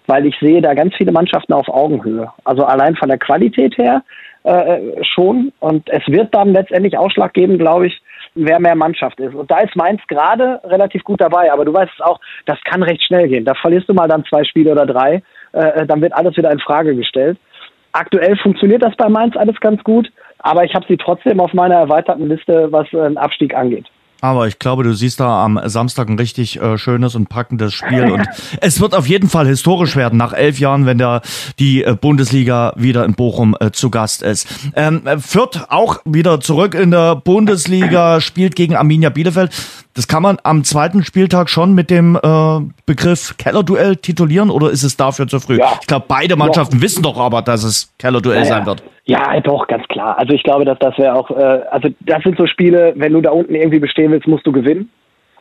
weil 0.08 0.26
ich 0.26 0.36
sehe 0.40 0.62
da 0.62 0.74
ganz 0.74 0.96
viele 0.96 1.12
Mannschaften 1.12 1.54
auf 1.54 1.70
Augenhöhe. 1.70 2.32
Also 2.44 2.64
allein 2.64 2.96
von 2.96 3.10
der 3.10 3.20
Qualität 3.20 3.78
her 3.78 4.04
äh, 4.44 5.04
schon. 5.04 5.52
Und 5.60 5.88
es 5.90 6.02
wird 6.08 6.34
dann 6.34 6.54
letztendlich 6.54 6.98
Ausschlag 6.98 7.34
geben, 7.34 7.58
glaube 7.58 7.88
ich, 7.88 8.02
wer 8.34 8.60
mehr 8.60 8.76
Mannschaft 8.76 9.20
ist. 9.20 9.36
Und 9.36 9.52
da 9.52 9.60
ist 9.60 9.76
Mainz 9.76 10.02
gerade 10.08 10.60
relativ 10.64 11.04
gut 11.04 11.22
dabei. 11.22 11.52
Aber 11.52 11.66
du 11.66 11.74
weißt 11.74 11.92
es 11.94 12.02
auch, 12.02 12.20
das 12.46 12.60
kann 12.64 12.82
recht 12.82 13.04
schnell 13.04 13.28
gehen. 13.28 13.46
Da 13.46 13.54
verlierst 13.54 13.90
du 13.90 13.94
mal 13.94 14.08
dann 14.08 14.26
zwei 14.26 14.44
Spiele 14.44 14.72
oder 14.72 14.86
drei, 14.86 15.22
äh, 15.54 15.86
dann 15.86 16.02
wird 16.02 16.14
alles 16.14 16.36
wieder 16.38 16.52
in 16.52 16.60
Frage 16.60 16.96
gestellt. 16.96 17.38
Aktuell 17.92 18.38
funktioniert 18.38 18.84
das 18.84 18.96
bei 18.96 19.10
Mainz 19.10 19.36
alles 19.36 19.60
ganz 19.60 19.84
gut, 19.84 20.10
aber 20.40 20.64
ich 20.64 20.74
habe 20.74 20.86
sie 20.88 20.98
trotzdem 20.98 21.42
auf 21.42 21.54
meiner 21.54 21.76
erweiterten 21.76 22.30
Liste, 22.30 22.72
was 22.72 22.92
äh, 22.94 23.02
einen 23.02 23.18
Abstieg 23.18 23.54
angeht. 23.54 23.86
Aber 24.22 24.48
ich 24.48 24.60
glaube, 24.60 24.84
du 24.84 24.94
siehst 24.94 25.20
da 25.20 25.44
am 25.44 25.60
Samstag 25.66 26.08
ein 26.08 26.18
richtig 26.18 26.62
äh, 26.62 26.78
schönes 26.78 27.16
und 27.16 27.28
packendes 27.28 27.74
Spiel. 27.74 28.12
Und 28.12 28.26
es 28.62 28.80
wird 28.80 28.96
auf 28.96 29.08
jeden 29.08 29.28
Fall 29.28 29.48
historisch 29.48 29.96
werden, 29.96 30.18
nach 30.18 30.34
elf 30.34 30.60
Jahren, 30.60 30.86
wenn 30.86 31.00
da 31.00 31.22
die 31.60 31.84
äh, 31.84 31.96
Bundesliga 32.00 32.74
wieder 32.78 33.04
in 33.04 33.16
Bochum 33.16 33.56
äh, 33.60 33.72
zu 33.72 33.90
Gast 33.90 34.22
ist. 34.22 34.48
Ähm, 34.76 35.02
Fürth 35.20 35.66
auch 35.70 36.00
wieder 36.06 36.40
zurück 36.40 36.76
in 36.76 36.92
der 36.92 37.16
Bundesliga, 37.16 38.22
spielt 38.22 38.56
gegen 38.56 38.76
Arminia 38.76 39.10
Bielefeld. 39.10 39.52
Das 39.94 40.08
kann 40.08 40.24
man 40.24 40.38
am 40.44 40.64
zweiten 40.64 41.04
Spieltag 41.04 41.50
schon 41.50 41.74
mit 41.74 41.90
dem 41.90 42.16
äh, 42.16 42.60
Begriff 42.86 43.36
Kellerduell 43.38 43.98
titulieren 43.98 44.50
oder 44.50 44.70
ist 44.70 44.84
es 44.84 44.96
dafür 44.96 45.28
zu 45.28 45.40
früh? 45.40 45.58
Ja. 45.58 45.78
Ich 45.82 45.88
glaube, 45.88 46.06
beide 46.08 46.36
Mannschaften 46.38 46.78
ja. 46.78 46.82
wissen 46.82 47.04
doch 47.04 47.20
aber, 47.20 47.42
dass 47.42 47.64
es 47.64 47.94
Kellerduell 47.98 48.46
sein 48.46 48.66
wird. 48.66 48.84
Ja, 49.06 49.40
doch, 49.42 49.68
ganz 49.68 49.86
klar. 49.88 50.18
Also 50.18 50.34
ich 50.34 50.44
glaube, 50.44 50.64
dass 50.64 50.80
das 50.80 50.98
wäre 50.98 51.16
auch, 51.16 51.30
äh, 51.32 51.62
also 51.72 51.90
das 52.02 52.24
sind 52.24 52.38
so 52.38 52.48
Spiele, 52.48 52.94
wenn 52.96 53.14
du 53.14 53.22
da 53.22 53.32
unten 53.32 53.56
irgendwie 53.56 53.80
bestehen 53.80 54.12
willst, 54.12 54.28
musst 54.28 54.48
du 54.48 54.52
gewinnen. 54.52 54.90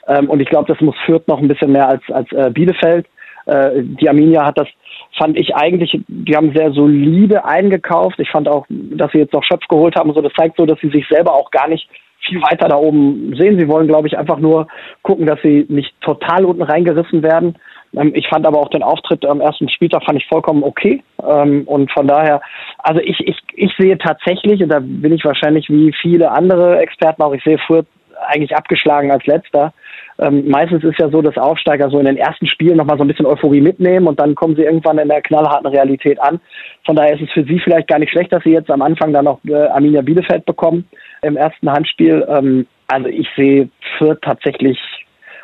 Ähm, 0.09 0.29
und 0.29 0.41
ich 0.41 0.49
glaube, 0.49 0.73
das 0.73 0.81
muss 0.81 0.97
Fürth 1.07 1.29
noch 1.29 1.39
ein 1.39 1.49
bisschen 1.49 1.73
mehr 1.73 1.89
als, 1.89 2.03
als 2.11 2.31
äh, 2.33 2.51
Bielefeld. 2.51 3.07
Äh, 3.47 3.83
die 3.83 4.09
Arminia 4.09 4.45
hat 4.45 4.59
das, 4.59 4.69
fand 5.17 5.39
ich 5.39 5.55
eigentlich, 5.55 6.01
die 6.09 6.37
haben 6.37 6.53
sehr 6.55 6.73
solide 6.73 7.45
eingekauft. 7.45 8.19
Ich 8.19 8.31
fand 8.31 8.49
auch, 8.49 8.67
dass 8.69 9.13
sie 9.13 9.19
jetzt 9.19 9.33
noch 9.33 9.45
Schöpf 9.45 9.67
geholt 9.69 9.95
haben. 9.95 10.13
So, 10.13 10.21
das 10.21 10.33
zeigt 10.33 10.57
so, 10.57 10.67
dass 10.67 10.81
sie 10.81 10.91
sich 10.91 11.07
selber 11.09 11.35
auch 11.35 11.51
gar 11.51 11.69
nicht 11.69 11.89
viel 12.27 12.41
weiter 12.43 12.69
da 12.69 12.77
oben 12.77 13.35
sehen. 13.37 13.59
Sie 13.59 13.69
wollen, 13.69 13.89
glaube 13.89 14.09
ich, 14.09 14.19
einfach 14.19 14.39
nur 14.39 14.67
gucken, 15.03 15.27
dass 15.27 15.41
sie 15.43 15.67
nicht 15.69 15.93
total 16.01 16.45
unten 16.45 16.63
reingerissen 16.63 17.23
werden. 17.23 17.57
Ähm, 17.97 18.13
ich 18.15 18.29
fand 18.29 18.47
aber 18.47 18.59
auch 18.59 18.71
den 18.71 18.83
Auftritt 18.83 19.25
am 19.25 19.41
ersten 19.41 19.69
Spieltag 19.69 20.05
fand 20.05 20.19
ich 20.19 20.29
vollkommen 20.29 20.63
okay. 20.63 21.03
Ähm, 21.27 21.63
und 21.67 21.91
von 21.93 22.07
daher, 22.07 22.41
also 22.79 23.01
ich, 23.01 23.19
ich, 23.21 23.39
ich 23.55 23.73
sehe 23.79 23.99
tatsächlich, 23.99 24.63
und 24.63 24.69
da 24.69 24.81
bin 24.81 25.13
ich 25.13 25.25
wahrscheinlich 25.25 25.69
wie 25.69 25.93
viele 26.01 26.31
andere 26.31 26.79
Experten 26.79 27.23
auch, 27.23 27.33
ich 27.33 27.45
sehe 27.45 27.59
Fürth 27.67 27.87
eigentlich 28.27 28.55
abgeschlagen 28.55 29.11
als 29.11 29.25
letzter. 29.27 29.73
Ähm, 30.19 30.49
meistens 30.49 30.85
ist 30.85 30.99
ja 30.99 31.09
so, 31.09 31.23
dass 31.23 31.39
Aufsteiger 31.39 31.89
so 31.89 31.99
in 31.99 32.05
den 32.05 32.19
ersten 32.19 32.47
Spielen 32.47 32.77
nochmal 32.77 32.99
so 32.99 33.05
ein 33.05 33.09
bisschen 33.09 33.25
Euphorie 33.25 33.63
mitnehmen 33.63 34.07
und 34.07 34.21
dann 34.21 34.35
kommen 34.35 34.55
sie 34.55 34.63
irgendwann 34.63 34.99
in 34.99 35.09
der 35.09 35.23
knallharten 35.23 35.67
Realität 35.69 36.21
an. 36.21 36.39
Von 36.85 36.97
daher 36.97 37.15
ist 37.15 37.23
es 37.23 37.31
für 37.31 37.45
sie 37.45 37.59
vielleicht 37.59 37.89
gar 37.89 37.99
nicht 37.99 38.11
schlecht, 38.11 38.31
dass 38.31 38.43
sie 38.43 38.53
jetzt 38.53 38.71
am 38.71 38.83
Anfang 38.83 39.15
dann 39.15 39.25
noch 39.25 39.41
äh, 39.47 39.55
Arminia 39.69 40.03
Bielefeld 40.03 40.45
bekommen 40.45 40.87
im 41.23 41.37
ersten 41.37 41.71
Handspiel. 41.71 42.27
Ähm, 42.29 42.67
also 42.89 43.09
ich 43.09 43.29
sehe 43.37 43.69
Fürth 43.99 44.21
tatsächlich 44.23 44.79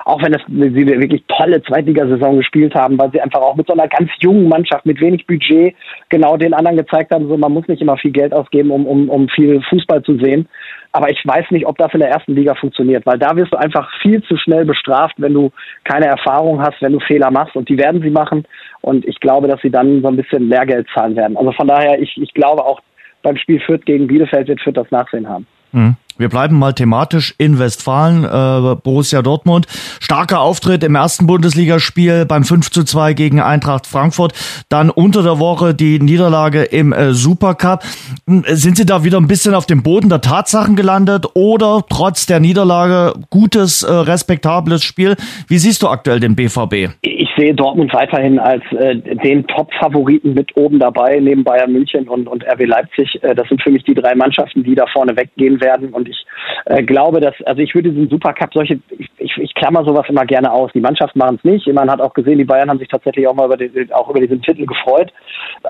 auch 0.06 0.22
wenn 0.22 0.34
es, 0.34 0.42
sie 0.46 0.82
eine 0.82 1.02
wirklich 1.02 1.24
tolle 1.26 1.60
Zweitligasaison 1.64 2.36
gespielt 2.36 2.76
haben, 2.76 2.96
weil 2.96 3.10
sie 3.10 3.20
einfach 3.20 3.40
auch 3.40 3.56
mit 3.56 3.66
so 3.66 3.72
einer 3.72 3.88
ganz 3.88 4.08
jungen 4.20 4.48
Mannschaft, 4.48 4.86
mit 4.86 5.00
wenig 5.00 5.26
Budget, 5.26 5.74
genau 6.10 6.36
den 6.36 6.54
anderen 6.54 6.76
gezeigt 6.76 7.10
haben, 7.10 7.26
so 7.26 7.36
man 7.36 7.52
muss 7.52 7.66
nicht 7.66 7.82
immer 7.82 7.96
viel 7.96 8.12
Geld 8.12 8.32
ausgeben, 8.32 8.70
um, 8.70 8.86
um, 8.86 9.10
um 9.10 9.28
viel 9.28 9.60
Fußball 9.68 10.04
zu 10.04 10.16
sehen. 10.18 10.48
Aber 10.92 11.10
ich 11.10 11.20
weiß 11.26 11.50
nicht, 11.50 11.66
ob 11.66 11.76
das 11.78 11.92
in 11.92 11.98
der 11.98 12.10
ersten 12.10 12.36
Liga 12.36 12.54
funktioniert, 12.54 13.04
weil 13.04 13.18
da 13.18 13.34
wirst 13.34 13.52
du 13.52 13.56
einfach 13.56 13.90
viel 14.00 14.22
zu 14.22 14.36
schnell 14.36 14.64
bestraft, 14.64 15.16
wenn 15.18 15.34
du 15.34 15.50
keine 15.82 16.06
Erfahrung 16.06 16.62
hast, 16.62 16.80
wenn 16.80 16.92
du 16.92 17.00
Fehler 17.00 17.32
machst. 17.32 17.56
Und 17.56 17.68
die 17.68 17.76
werden 17.76 18.00
sie 18.00 18.10
machen. 18.10 18.44
Und 18.82 19.04
ich 19.06 19.18
glaube, 19.18 19.48
dass 19.48 19.60
sie 19.60 19.70
dann 19.70 20.02
so 20.02 20.08
ein 20.08 20.16
bisschen 20.16 20.48
Lehrgeld 20.48 20.86
zahlen 20.94 21.16
werden. 21.16 21.36
Also 21.36 21.50
von 21.50 21.66
daher, 21.66 22.00
ich, 22.00 22.16
ich 22.16 22.32
glaube 22.32 22.64
auch 22.64 22.78
beim 23.24 23.36
Spiel 23.36 23.58
Fürth 23.58 23.84
gegen 23.84 24.06
Bielefeld 24.06 24.46
wird 24.46 24.60
Fürth 24.60 24.76
das 24.76 24.90
Nachsehen 24.92 25.28
haben. 25.28 25.48
Mm. 25.76 26.05
Wir 26.18 26.28
bleiben 26.28 26.58
mal 26.58 26.72
thematisch 26.72 27.34
in 27.38 27.58
Westfalen, 27.58 28.24
äh, 28.24 28.76
Borussia 28.82 29.20
Dortmund. 29.22 29.66
Starker 30.00 30.40
Auftritt 30.40 30.82
im 30.82 30.94
ersten 30.94 31.26
Bundesligaspiel 31.26 32.24
beim 32.24 32.44
5 32.44 32.70
zu 32.70 32.84
2 32.84 33.12
gegen 33.12 33.40
Eintracht 33.40 33.86
Frankfurt. 33.86 34.32
Dann 34.68 34.88
unter 34.88 35.22
der 35.22 35.38
Woche 35.38 35.74
die 35.74 35.98
Niederlage 35.98 36.62
im 36.62 36.92
äh, 36.92 37.12
Supercup. 37.12 37.82
Hm, 38.26 38.44
sind 38.48 38.78
Sie 38.78 38.86
da 38.86 39.04
wieder 39.04 39.18
ein 39.18 39.28
bisschen 39.28 39.54
auf 39.54 39.66
dem 39.66 39.82
Boden 39.82 40.08
der 40.08 40.22
Tatsachen 40.22 40.74
gelandet 40.76 41.26
oder 41.34 41.84
trotz 41.88 42.26
der 42.26 42.40
Niederlage 42.40 43.12
gutes, 43.30 43.82
äh, 43.82 43.92
respektables 43.92 44.82
Spiel? 44.82 45.16
Wie 45.48 45.58
siehst 45.58 45.82
du 45.82 45.88
aktuell 45.88 46.20
den 46.20 46.34
BVB? 46.34 46.94
Ich 47.02 47.28
sehe 47.36 47.54
Dortmund 47.54 47.92
weiterhin 47.92 48.38
als 48.38 48.62
äh, 48.72 48.96
den 48.96 49.46
Top-Favoriten 49.46 50.34
mit 50.34 50.56
oben 50.56 50.78
dabei, 50.78 51.18
neben 51.20 51.44
Bayern 51.44 51.72
München 51.72 52.08
und, 52.08 52.26
und 52.26 52.44
RB 52.44 52.66
Leipzig. 52.66 53.22
Äh, 53.22 53.34
das 53.34 53.48
sind 53.48 53.62
für 53.62 53.70
mich 53.70 53.84
die 53.84 53.94
drei 53.94 54.14
Mannschaften, 54.14 54.64
die 54.64 54.74
da 54.74 54.86
vorne 54.86 55.16
weggehen 55.16 55.60
werden. 55.60 55.90
Und 56.06 56.10
ich 56.10 56.26
äh, 56.66 56.82
glaube, 56.82 57.20
dass, 57.20 57.34
also 57.44 57.60
ich 57.60 57.74
würde 57.74 57.90
diesen 57.90 58.08
Supercup 58.08 58.52
solche, 58.54 58.78
ich, 58.98 59.10
ich, 59.18 59.36
ich 59.38 59.54
klammer 59.54 59.84
sowas 59.84 60.06
immer 60.08 60.24
gerne 60.24 60.52
aus. 60.52 60.70
Die 60.72 60.80
Mannschaften 60.80 61.18
machen 61.18 61.36
es 61.36 61.44
nicht. 61.44 61.66
Man 61.72 61.90
hat 61.90 62.00
auch 62.00 62.14
gesehen, 62.14 62.38
die 62.38 62.44
Bayern 62.44 62.70
haben 62.70 62.78
sich 62.78 62.88
tatsächlich 62.88 63.26
auch 63.26 63.34
mal 63.34 63.46
über, 63.46 63.56
den, 63.56 63.92
auch 63.92 64.08
über 64.08 64.20
diesen 64.20 64.42
Titel 64.42 64.66
gefreut. 64.66 65.12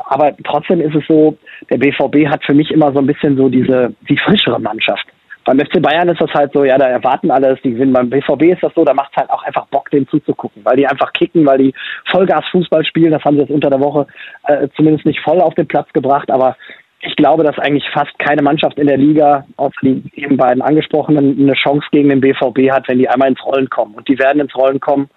Aber 0.05 0.35
trotzdem 0.45 0.81
ist 0.81 0.95
es 0.95 1.05
so, 1.09 1.37
der 1.71 1.79
BVB 1.79 2.29
hat 2.29 2.45
für 2.45 2.55
mich 2.55 2.71
immer 2.71 2.93
so 2.93 2.99
ein 2.99 3.07
bisschen 3.07 3.37
so 3.37 3.49
diese, 3.49 3.95
die 4.09 4.19
frischere 4.19 4.61
Mannschaft. 4.61 5.07
Beim 5.45 5.61
FC 5.61 5.81
Bayern 5.81 6.09
ist 6.09 6.21
das 6.21 6.33
halt 6.35 6.53
so, 6.53 6.65
ja, 6.65 6.77
da 6.77 6.87
erwarten 6.87 7.31
alle, 7.31 7.51
dass 7.51 7.63
die 7.63 7.71
gewinnen. 7.71 7.93
Beim 7.93 8.11
BVB 8.11 8.55
ist 8.55 8.65
das 8.65 8.75
so, 8.75 8.85
da 8.85 8.93
macht 8.93 9.13
es 9.13 9.19
halt 9.19 9.31
auch 9.31 9.45
einfach 9.45 9.67
Bock, 9.69 9.89
denen 9.91 10.09
zuzugucken, 10.09 10.65
weil 10.65 10.77
die 10.77 10.89
einfach 10.89 11.13
kicken, 11.13 11.47
weil 11.47 11.59
die 11.59 11.75
Vollgas-Fußball 12.11 12.85
spielen. 12.85 13.13
Das 13.13 13.25
haben 13.25 13.37
sie 13.37 13.43
jetzt 13.43 13.53
unter 13.53 13.71
der 13.71 13.79
Woche 13.81 14.09
äh, 14.49 14.67
zumindest 14.75 15.07
nicht 15.07 15.21
voll 15.21 15.41
auf 15.41 15.55
den 15.55 15.69
Platz 15.69 15.93
gebracht, 15.93 16.33
aber 16.33 16.57
ich 17.01 17.15
glaube, 17.17 17.45
dass 17.45 17.59
eigentlich 17.59 17.89
fast 17.93 18.19
keine 18.19 18.43
Mannschaft 18.43 18.79
in 18.79 18.87
der 18.87 18.97
Liga, 18.97 19.45
außer 19.57 19.77
die 19.83 20.03
eben 20.15 20.37
beiden 20.37 20.63
angesprochenen, 20.63 21.39
eine 21.39 21.55
Chance 21.55 21.87
gegen 21.93 22.09
den 22.09 22.21
BVB 22.21 22.71
hat, 22.71 22.89
wenn 22.89 22.99
die 22.99 23.09
einmal 23.09 23.29
ins 23.29 23.45
Rollen 23.45 23.69
kommen. 23.69 23.95
Und 23.95 24.09
die 24.09 24.19
werden 24.19 24.41
ins 24.41 24.57
Rollen 24.57 24.81
kommen. 24.81 25.09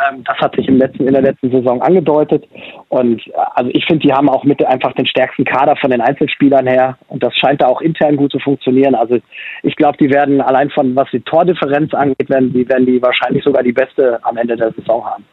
Ähm, 0.00 0.24
das 0.24 0.36
hat 0.38 0.54
sich 0.56 0.68
im 0.68 0.78
letzten, 0.78 1.06
in 1.06 1.12
der 1.12 1.22
letzten 1.22 1.50
Saison 1.50 1.80
angedeutet. 1.80 2.44
Und 2.88 3.26
äh, 3.26 3.32
also 3.54 3.70
ich 3.72 3.84
finde, 3.86 4.06
die 4.06 4.12
haben 4.12 4.28
auch 4.28 4.44
mit 4.44 4.64
einfach 4.64 4.92
den 4.92 5.06
stärksten 5.06 5.44
Kader 5.44 5.74
von 5.76 5.90
den 5.90 6.00
Einzelspielern 6.00 6.66
her. 6.66 6.98
Und 7.08 7.22
das 7.22 7.34
scheint 7.36 7.62
da 7.62 7.66
auch 7.66 7.80
intern 7.80 8.16
gut 8.16 8.32
zu 8.32 8.38
funktionieren. 8.38 8.94
Also 8.94 9.18
ich 9.62 9.76
glaube, 9.76 9.96
die 9.98 10.10
werden 10.10 10.40
allein 10.40 10.70
von 10.70 10.94
was 10.96 11.10
die 11.10 11.20
Tordifferenz 11.20 11.94
angeht, 11.94 12.28
werden 12.28 12.52
die, 12.52 12.68
werden 12.68 12.86
die 12.86 13.00
wahrscheinlich 13.00 13.42
sogar 13.44 13.62
die 13.62 13.72
beste 13.72 14.18
am 14.22 14.36
Ende 14.36 14.56
der 14.56 14.72
Saison 14.72 15.04
haben. 15.04 15.24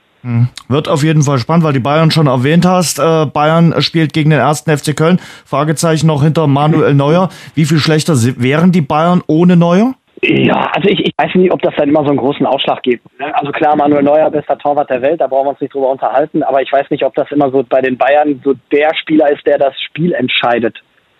Wird 0.67 0.88
auf 0.88 1.03
jeden 1.03 1.23
Fall 1.23 1.39
spannend, 1.39 1.63
weil 1.63 1.73
die 1.73 1.79
Bayern 1.79 2.11
schon 2.11 2.27
erwähnt 2.27 2.65
hast. 2.65 2.99
Äh, 2.99 3.25
Bayern 3.25 3.81
spielt 3.81 4.13
gegen 4.13 4.29
den 4.29 4.39
ersten 4.39 4.75
FC 4.75 4.95
Köln. 4.95 5.19
Fragezeichen 5.45 6.07
noch 6.07 6.23
hinter 6.23 6.47
Manuel 6.47 6.93
Neuer. 6.93 7.29
Wie 7.55 7.65
viel 7.65 7.79
schlechter 7.79 8.13
wären 8.38 8.71
die 8.71 8.81
Bayern 8.81 9.21
ohne 9.27 9.55
Neuer? 9.55 9.93
Ja, 10.21 10.69
also 10.73 10.89
ich, 10.89 10.99
ich 10.99 11.13
weiß 11.17 11.33
nicht, 11.35 11.53
ob 11.53 11.61
das 11.61 11.73
dann 11.77 11.88
immer 11.88 12.03
so 12.03 12.09
einen 12.09 12.17
großen 12.17 12.45
Ausschlag 12.45 12.83
gibt. 12.83 13.05
Ne? 13.19 13.33
Also 13.35 13.51
klar, 13.51 13.77
Manuel 13.77 14.03
Neuer, 14.03 14.29
bester 14.29 14.57
Torwart 14.57 14.89
der 14.89 15.01
Welt, 15.01 15.21
da 15.21 15.27
brauchen 15.27 15.45
wir 15.45 15.51
uns 15.51 15.61
nicht 15.61 15.73
drüber 15.73 15.89
unterhalten, 15.89 16.43
aber 16.43 16.61
ich 16.61 16.71
weiß 16.71 16.89
nicht, 16.89 17.03
ob 17.05 17.15
das 17.15 17.31
immer 17.31 17.49
so 17.51 17.63
bei 17.63 17.79
den 17.79 17.97
Bayern 17.97 18.41
so 18.43 18.53
der 18.71 18.93
Spieler 18.95 19.31
ist, 19.31 19.45
der 19.47 19.57
das 19.57 19.73
Spiel 19.81 20.11
entscheidet. 20.11 20.77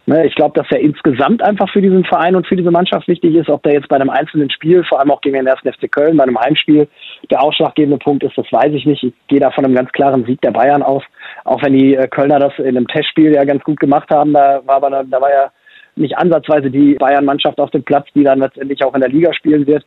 Ne? 0.10 0.26
Ich 0.26 0.34
glaube, 0.34 0.60
dass 0.60 0.66
er 0.72 0.80
insgesamt 0.80 1.44
einfach 1.44 1.70
für 1.70 1.82
diesen 1.82 2.04
Verein 2.04 2.36
und 2.36 2.48
für 2.48 2.56
diese 2.56 2.72
Mannschaft 2.72 3.08
wichtig 3.08 3.36
ist. 3.36 3.48
Ob 3.48 3.62
der 3.62 3.74
jetzt 3.74 3.90
bei 3.90 3.96
einem 3.96 4.10
einzelnen 4.10 4.50
Spiel, 4.50 4.84
vor 4.84 5.00
allem 5.00 5.12
auch 5.12 5.22
gegen 5.22 5.36
den 5.36 5.46
ersten 5.46 5.72
FC 5.72 5.90
Köln, 5.92 6.18
bei 6.18 6.24
einem 6.24 6.40
Heimspiel 6.40 6.88
der 7.30 7.44
ausschlaggebende 7.44 8.00
Punkt 8.00 8.24
ist, 8.24 8.36
das 8.36 8.52
weiß 8.52 8.74
ich 8.74 8.88
nicht. 8.88 9.04
Ich 9.04 9.14
gehe 9.28 9.40
da 9.40 9.52
von 9.52 9.66
einem 9.66 9.76
ganz 9.76 9.92
klaren 9.92 10.26
Sieg 10.26 10.42
der 10.42 10.50
Bayern 10.50 10.82
aus. 10.82 11.04
Auch 11.46 11.62
wenn 11.62 11.78
die 11.78 11.94
äh, 11.94 12.08
Kölner 12.08 12.40
das 12.40 12.58
in 12.58 12.76
einem 12.76 12.88
Testspiel 12.88 13.36
ja 13.36 13.44
ganz 13.46 13.64
gut 13.64 13.80
gemacht 13.80 14.10
haben, 14.10 14.34
da 14.34 14.62
war 14.66 14.78
aber 14.78 14.90
da 14.90 15.22
war 15.22 15.30
ja 15.30 15.52
nicht 15.96 16.18
ansatzweise 16.18 16.72
die 16.72 16.96
Bayern-Mannschaft 16.96 17.60
auf 17.60 17.70
dem 17.70 17.84
Platz, 17.84 18.08
die 18.16 18.24
dann 18.24 18.40
letztendlich 18.40 18.84
auch 18.84 18.96
in 18.96 19.02
der 19.02 19.12
Liga 19.12 19.32
spielen 19.34 19.68
wird. 19.68 19.86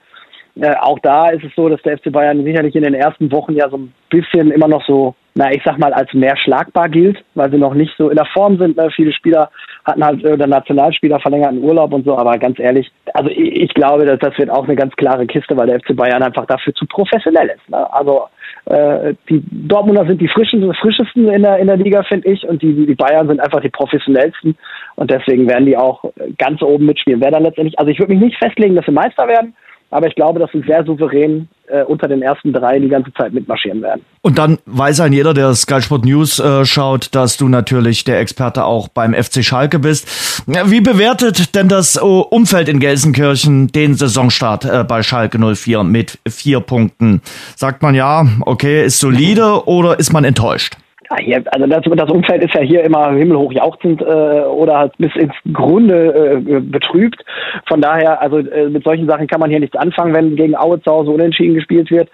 Äh, 0.55 0.77
auch 0.81 0.99
da 1.01 1.31
ist 1.31 1.43
es 1.43 1.53
so, 1.57 1.69
dass 1.69 1.83
der 1.83 1.99
FC 1.99 2.13
Bayern 2.13 2.45
sicherlich 2.45 2.77
in 2.77 2.83
den 2.83 2.95
ersten 2.95 3.33
Wochen 3.33 3.55
ja 3.55 3.69
so 3.71 3.79
ein 3.79 3.93
bisschen 4.11 4.53
immer 4.53 4.69
noch 4.69 4.85
so, 4.87 5.15
na, 5.35 5.51
ich 5.51 5.63
sag 5.65 5.79
mal, 5.79 5.93
als 5.93 6.13
mehr 6.13 6.37
schlagbar 6.37 6.89
gilt, 6.91 7.25
weil 7.35 7.51
sie 7.51 7.59
noch 7.59 7.75
nicht 7.75 7.93
so 7.97 8.11
in 8.11 8.17
der 8.17 8.27
Form 8.27 8.59
sind. 8.59 8.77
Ne? 8.77 8.89
Viele 8.95 9.13
Spieler 9.13 9.51
hatten 9.85 10.05
halt, 10.05 10.23
der 10.23 10.47
Nationalspieler 10.47 11.19
verlängerten 11.21 11.63
Urlaub 11.63 11.93
und 11.93 12.05
so, 12.05 12.17
aber 12.17 12.39
ganz 12.39 12.59
ehrlich, 12.59 12.91
also 13.15 13.31
ich, 13.31 13.63
ich 13.63 13.75
glaube, 13.75 14.05
dass 14.07 14.19
das 14.21 14.39
wird 14.39 14.51
auch 14.51 14.65
eine 14.65 14.77
ganz 14.77 14.95
klare 14.97 15.27
Kiste, 15.27 15.57
weil 15.57 15.67
der 15.67 15.81
FC 15.81 15.97
Bayern 15.97 16.23
einfach 16.23 16.47
dafür 16.47 16.75
zu 16.75 16.87
professionell 16.87 17.49
ist. 17.49 17.69
Ne? 17.69 17.93
Also 17.93 18.29
äh, 18.67 19.15
die 19.29 19.43
Dortmunder 19.51 20.07
sind 20.07 20.21
die 20.21 20.29
frischen, 20.29 20.73
frischesten 20.75 21.29
in 21.29 21.43
der, 21.43 21.59
in 21.59 21.67
der 21.67 21.77
Liga, 21.77 22.03
finde 22.05 22.29
ich, 22.29 22.47
und 22.47 22.63
die, 22.63 22.87
die 22.87 22.95
Bayern 22.95 23.27
sind 23.27 23.41
einfach 23.41 23.61
die 23.61 23.71
professionellsten 23.71 24.57
und 24.97 25.11
deswegen 25.11 25.49
werden 25.49 25.67
die 25.67 25.77
auch 25.77 26.05
ganz 26.39 26.63
oben 26.63 26.87
mitspielen. 26.87 27.21
Wer 27.21 27.33
dann 27.33 27.43
letztendlich, 27.43 27.79
also 27.79 27.91
ich 27.91 27.99
würde 27.99 28.15
mich 28.15 28.23
nicht 28.23 28.39
festlegen, 28.39 28.77
dass 28.77 28.87
sie 28.87 28.93
Meister 28.93 29.27
werden, 29.27 29.55
aber 29.93 30.07
ich 30.07 30.15
glaube, 30.15 30.41
dass 30.41 30.51
sie 30.53 30.63
sehr 30.67 30.85
souverän 30.85 31.49
äh, 31.69 31.83
unter 31.85 32.09
den 32.09 32.23
ersten 32.23 32.53
drei 32.53 32.79
die 32.79 32.89
ganze 32.89 33.13
Zeit 33.13 33.33
mitmarschieren 33.33 33.83
werden. 33.83 34.03
Und 34.23 34.39
dann 34.39 34.59
weiß 34.65 35.01
ein 35.01 35.13
jeder, 35.13 35.35
der 35.35 35.55
Sky 35.55 35.83
Sport 35.83 36.05
News 36.05 36.39
äh, 36.39 36.65
schaut, 36.65 37.15
dass 37.15 37.37
du 37.37 37.49
natürlich 37.49 38.05
der 38.05 38.19
Experte 38.19 38.65
auch 38.65 38.89
beim 38.89 39.13
FC 39.13 39.45
Schalke 39.45 39.79
bist. 39.79 40.09
Wie 40.47 40.81
bewertet 40.81 41.55
denn 41.55 41.69
das 41.69 41.97
äh, 41.97 42.01
Umfeld 42.01 42.69
in 42.69 42.81
Gelsenkirchen 42.81 43.69
den 43.69 43.95
Saisonstart 43.95 44.65
äh, 44.65 44.85
bei 44.85 45.03
Schalke 45.03 45.39
04 45.39 45.85
mit 45.85 46.19
vier 46.27 46.61
Punkten? 46.61 47.21
Sagt 47.55 47.83
man 47.83 47.95
ja, 47.95 48.27
okay, 48.41 48.85
ist 48.87 48.99
solide 48.99 49.67
oder 49.67 49.99
ist 49.99 50.13
man 50.13 50.25
enttäuscht? 50.25 50.77
Ja, 51.13 51.25
hier, 51.25 51.45
also 51.53 51.67
das, 51.67 51.83
das, 51.85 52.11
Umfeld 52.11 52.43
ist 52.43 52.55
ja 52.55 52.63
hier 52.63 52.85
immer 52.85 53.13
himmelhoch 53.13 53.53
jauchzend 53.53 54.01
äh, 54.01 54.05
oder 54.05 54.79
halt 54.79 54.97
bis 54.99 55.15
ins 55.17 55.35
Grunde 55.53 56.41
äh, 56.47 56.61
betrübt. 56.61 57.23
Von 57.69 57.81
daher, 57.81 58.21
also 58.21 58.39
äh, 58.39 58.69
mit 58.69 58.85
solchen 58.85 59.09
Sachen 59.09 59.27
kann 59.27 59.41
man 59.41 59.51
hier 59.51 59.61
nichts 59.61 59.77
anfangen, 59.77 60.15
wenn 60.15 60.37
gegen 60.37 60.57
Aue 60.57 60.81
zu 60.81 60.91
Hause 60.91 61.11
unentschieden 61.11 61.55
gespielt 61.55 61.91
wird. 61.91 62.09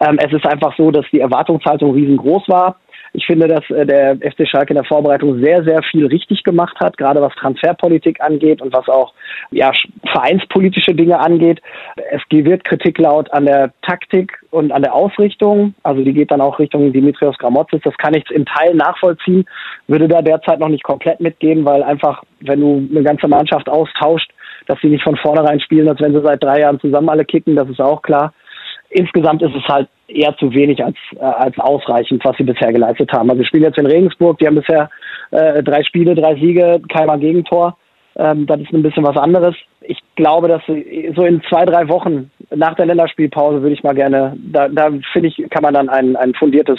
Ähm, 0.00 0.18
es 0.24 0.32
ist 0.32 0.46
einfach 0.46 0.76
so, 0.76 0.90
dass 0.90 1.04
die 1.12 1.20
Erwartungshaltung 1.20 1.92
riesengroß 1.94 2.48
war. 2.48 2.76
Ich 3.16 3.26
finde, 3.26 3.46
dass 3.46 3.68
äh, 3.70 3.86
der 3.86 4.16
FC 4.16 4.46
Schalke 4.46 4.70
in 4.70 4.74
der 4.74 4.84
Vorbereitung 4.84 5.40
sehr, 5.40 5.62
sehr 5.62 5.80
viel 5.84 6.06
richtig 6.06 6.42
gemacht 6.42 6.76
hat, 6.80 6.96
gerade 6.96 7.22
was 7.22 7.32
Transferpolitik 7.36 8.20
angeht 8.20 8.60
und 8.60 8.72
was 8.72 8.88
auch 8.88 9.14
ja, 9.52 9.72
vereinspolitische 10.12 10.94
Dinge 10.94 11.20
angeht. 11.20 11.62
Es 12.10 12.20
wird 12.28 12.64
Kritik 12.64 12.98
laut 12.98 13.32
an 13.32 13.46
der 13.46 13.72
Taktik 13.82 14.32
und 14.50 14.72
an 14.72 14.82
der 14.82 14.94
Ausrichtung. 14.94 15.74
Also 15.84 16.02
die 16.02 16.12
geht 16.12 16.32
dann 16.32 16.40
auch 16.40 16.58
Richtung 16.58 16.92
Dimitrios 16.92 17.38
Gramotzis. 17.38 17.80
Das 17.84 17.96
kann 17.98 18.14
ich 18.14 18.28
in 18.32 18.44
Teilen 18.46 18.78
nachvollziehen, 18.78 19.46
würde 19.86 20.08
da 20.08 20.20
derzeit 20.20 20.58
noch 20.58 20.68
nicht 20.68 20.82
komplett 20.82 21.20
mitgehen, 21.20 21.64
weil 21.64 21.84
einfach, 21.84 22.24
wenn 22.40 22.60
du 22.60 22.88
eine 22.90 23.04
ganze 23.04 23.28
Mannschaft 23.28 23.68
austauscht, 23.68 24.32
dass 24.66 24.80
sie 24.80 24.88
nicht 24.88 25.04
von 25.04 25.16
vornherein 25.16 25.60
spielen, 25.60 25.88
als 25.88 26.00
wenn 26.00 26.14
sie 26.14 26.22
seit 26.22 26.42
drei 26.42 26.60
Jahren 26.60 26.80
zusammen 26.80 27.08
alle 27.08 27.24
kicken, 27.24 27.54
das 27.54 27.68
ist 27.68 27.80
auch 27.80 28.02
klar 28.02 28.32
insgesamt 28.94 29.42
ist 29.42 29.54
es 29.54 29.64
halt 29.68 29.88
eher 30.08 30.36
zu 30.36 30.52
wenig 30.52 30.84
als, 30.84 30.96
äh, 31.16 31.24
als 31.24 31.58
ausreichend, 31.58 32.24
was 32.24 32.36
sie 32.36 32.44
bisher 32.44 32.72
geleistet 32.72 33.12
haben. 33.12 33.30
Also 33.30 33.42
sie 33.42 33.48
spielen 33.48 33.64
jetzt 33.64 33.78
in 33.78 33.86
Regensburg, 33.86 34.38
die 34.38 34.46
haben 34.46 34.56
bisher 34.56 34.90
äh, 35.30 35.62
drei 35.62 35.82
Spiele, 35.82 36.14
drei 36.14 36.34
Siege, 36.36 36.80
keinmal 36.92 37.18
Gegentor. 37.18 37.76
Ähm, 38.16 38.46
das 38.46 38.60
ist 38.60 38.72
ein 38.72 38.82
bisschen 38.82 39.04
was 39.04 39.16
anderes. 39.16 39.54
Ich 39.80 39.98
glaube, 40.16 40.48
dass 40.48 40.62
so 40.66 41.24
in 41.24 41.42
zwei, 41.48 41.64
drei 41.64 41.88
Wochen 41.88 42.30
nach 42.54 42.74
der 42.74 42.86
Länderspielpause 42.86 43.62
würde 43.62 43.74
ich 43.74 43.82
mal 43.82 43.94
gerne, 43.94 44.36
da, 44.36 44.68
da 44.68 44.90
finde 45.12 45.28
ich, 45.28 45.50
kann 45.50 45.62
man 45.62 45.74
dann 45.74 45.88
ein, 45.88 46.16
ein 46.16 46.34
fundiertes 46.34 46.78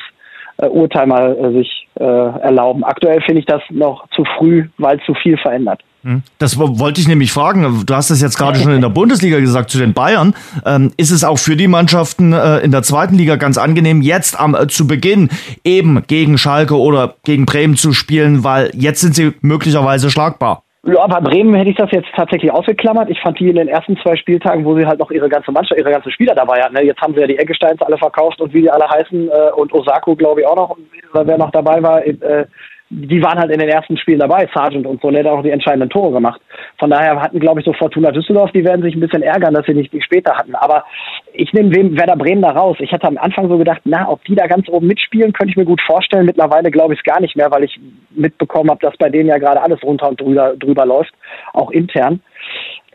äh, 0.57 0.67
Urteil 0.67 1.07
mal 1.07 1.35
äh, 1.37 1.51
sich 1.51 1.87
äh, 1.95 2.03
erlauben. 2.03 2.83
Aktuell 2.83 3.21
finde 3.21 3.39
ich 3.39 3.45
das 3.45 3.61
noch 3.69 4.07
zu 4.15 4.23
früh, 4.37 4.67
weil 4.77 4.99
zu 5.05 5.13
viel 5.13 5.37
verändert. 5.37 5.81
Hm. 6.03 6.21
Das 6.37 6.59
wollte 6.59 7.01
ich 7.01 7.07
nämlich 7.07 7.31
fragen. 7.31 7.83
Du 7.85 7.95
hast 7.95 8.11
es 8.11 8.21
jetzt 8.21 8.37
gerade 8.37 8.59
schon 8.59 8.71
in 8.71 8.81
der 8.81 8.89
Bundesliga 8.89 9.39
gesagt 9.39 9.71
zu 9.71 9.79
den 9.79 9.93
Bayern. 9.93 10.35
Ähm, 10.63 10.91
ist 10.97 11.09
es 11.09 11.23
auch 11.23 11.37
für 11.37 11.55
die 11.55 11.67
Mannschaften 11.67 12.31
äh, 12.31 12.59
in 12.59 12.71
der 12.71 12.83
zweiten 12.83 13.15
Liga 13.15 13.37
ganz 13.37 13.57
angenehm, 13.57 14.03
jetzt 14.03 14.39
am 14.39 14.53
äh, 14.53 14.67
zu 14.67 14.85
Beginn 14.85 15.29
eben 15.63 16.03
gegen 16.05 16.37
Schalke 16.37 16.77
oder 16.77 17.15
gegen 17.23 17.47
Bremen 17.47 17.75
zu 17.75 17.91
spielen, 17.91 18.43
weil 18.43 18.69
jetzt 18.75 19.01
sind 19.01 19.15
sie 19.15 19.33
möglicherweise 19.41 20.11
schlagbar? 20.11 20.64
Ja, 20.87 21.07
bei 21.07 21.19
Bremen 21.19 21.55
hätte 21.55 21.71
ich 21.71 21.77
das 21.77 21.89
jetzt 21.91 22.09
tatsächlich 22.15 22.51
ausgeklammert. 22.51 23.09
Ich 23.09 23.19
fand 23.19 23.39
die 23.39 23.49
in 23.49 23.55
den 23.55 23.67
ersten 23.67 23.97
zwei 23.97 24.15
Spieltagen, 24.15 24.63
wo 24.65 24.77
sie 24.77 24.85
halt 24.85 24.99
noch 24.99 25.09
ihre 25.09 25.27
ganze 25.29 25.51
Mannschaft, 25.51 25.79
ihre 25.79 25.89
ganzen 25.89 26.11
Spieler 26.11 26.35
dabei 26.35 26.61
hatten. 26.61 26.75
Ne? 26.75 26.85
Jetzt 26.85 27.01
haben 27.01 27.15
sie 27.15 27.21
ja 27.21 27.27
die 27.27 27.39
Eggesteins 27.39 27.81
alle 27.81 27.97
verkauft 27.97 28.39
und 28.39 28.53
wie 28.53 28.61
die 28.61 28.69
alle 28.69 28.87
heißen 28.87 29.29
äh, 29.29 29.51
und 29.55 29.73
Osako, 29.73 30.15
glaube 30.15 30.41
ich, 30.41 30.47
auch 30.47 30.55
noch, 30.55 30.77
wer 31.13 31.37
noch 31.39 31.49
dabei 31.49 31.81
war. 31.81 32.05
Äh, 32.05 32.45
die 32.89 33.21
waren 33.23 33.39
halt 33.39 33.51
in 33.51 33.59
den 33.59 33.69
ersten 33.69 33.97
Spielen 33.97 34.19
dabei, 34.19 34.47
Sargent 34.53 34.85
und 34.85 35.01
so, 35.01 35.09
der 35.09 35.23
hat 35.23 35.31
auch 35.31 35.41
die 35.41 35.49
entscheidenden 35.49 35.89
Tore 35.89 36.11
gemacht. 36.11 36.39
Von 36.77 36.91
daher 36.91 37.19
hatten, 37.19 37.39
glaube 37.39 37.59
ich, 37.59 37.65
so 37.65 37.73
Fortuna 37.73 38.11
Düsseldorf, 38.11 38.51
die 38.51 38.63
werden 38.63 38.83
sich 38.83 38.95
ein 38.95 38.99
bisschen 38.99 39.23
ärgern, 39.23 39.55
dass 39.55 39.65
sie 39.65 39.73
nicht 39.73 39.91
die 39.91 40.01
später 40.01 40.35
hatten. 40.35 40.53
Aber 40.53 40.85
ich 41.33 41.51
nehme 41.53 41.71
Werder 41.97 42.15
Bremen 42.15 42.43
da 42.43 42.51
raus. 42.51 42.77
Ich 42.79 42.91
hatte 42.91 43.07
am 43.07 43.17
Anfang 43.17 43.49
so 43.49 43.57
gedacht, 43.57 43.81
na, 43.85 44.07
ob 44.07 44.23
die 44.25 44.35
da 44.35 44.45
ganz 44.45 44.69
oben 44.69 44.87
mitspielen, 44.87 45.33
könnte 45.33 45.51
ich 45.51 45.57
mir 45.57 45.65
gut 45.65 45.81
vorstellen. 45.81 46.25
Mittlerweile 46.25 46.69
glaube 46.69 46.93
ich 46.93 46.99
es 46.99 47.11
gar 47.11 47.19
nicht 47.19 47.35
mehr, 47.35 47.49
weil 47.49 47.63
ich 47.63 47.79
mitbekommen 48.11 48.69
habe, 48.69 48.81
dass 48.81 48.95
bei 48.97 49.09
denen 49.09 49.29
ja 49.29 49.39
gerade 49.39 49.61
alles 49.61 49.81
runter 49.83 50.07
und 50.09 50.21
drüber, 50.21 50.53
drüber 50.55 50.85
läuft, 50.85 51.13
auch 51.53 51.71
intern. 51.71 52.21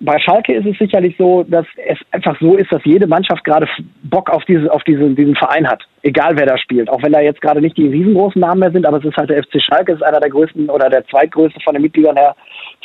Bei 0.03 0.19
Schalke 0.19 0.55
ist 0.55 0.67
es 0.67 0.79
sicherlich 0.79 1.15
so, 1.19 1.45
dass 1.47 1.67
es 1.77 1.99
einfach 2.11 2.35
so 2.41 2.57
ist, 2.57 2.73
dass 2.73 2.81
jede 2.85 3.07
Mannschaft 3.07 3.45
gerade 3.45 3.69
Bock 4.05 4.31
auf, 4.31 4.43
diese, 4.47 4.73
auf 4.73 4.83
diese, 4.85 5.11
diesen 5.11 5.37
Verein 5.37 5.69
hat. 5.69 5.83
Egal 6.03 6.39
wer 6.39 6.47
da 6.47 6.57
spielt. 6.57 6.89
Auch 6.89 7.03
wenn 7.03 7.13
da 7.13 7.21
jetzt 7.21 7.43
gerade 7.43 7.61
nicht 7.61 7.77
die 7.77 7.89
riesengroßen 7.89 8.41
Namen 8.41 8.61
mehr 8.61 8.71
sind, 8.71 8.87
aber 8.87 8.97
es 8.97 9.05
ist 9.05 9.17
halt 9.19 9.29
der 9.29 9.43
FC 9.43 9.61
Schalke, 9.61 9.93
ist 9.93 10.03
einer 10.03 10.21
der 10.21 10.31
größten 10.31 10.71
oder 10.71 10.89
der 10.89 11.05
zweitgrößte 11.05 11.61
von 11.61 11.75
den 11.75 11.83
Mitgliedern 11.83 12.17
her 12.17 12.35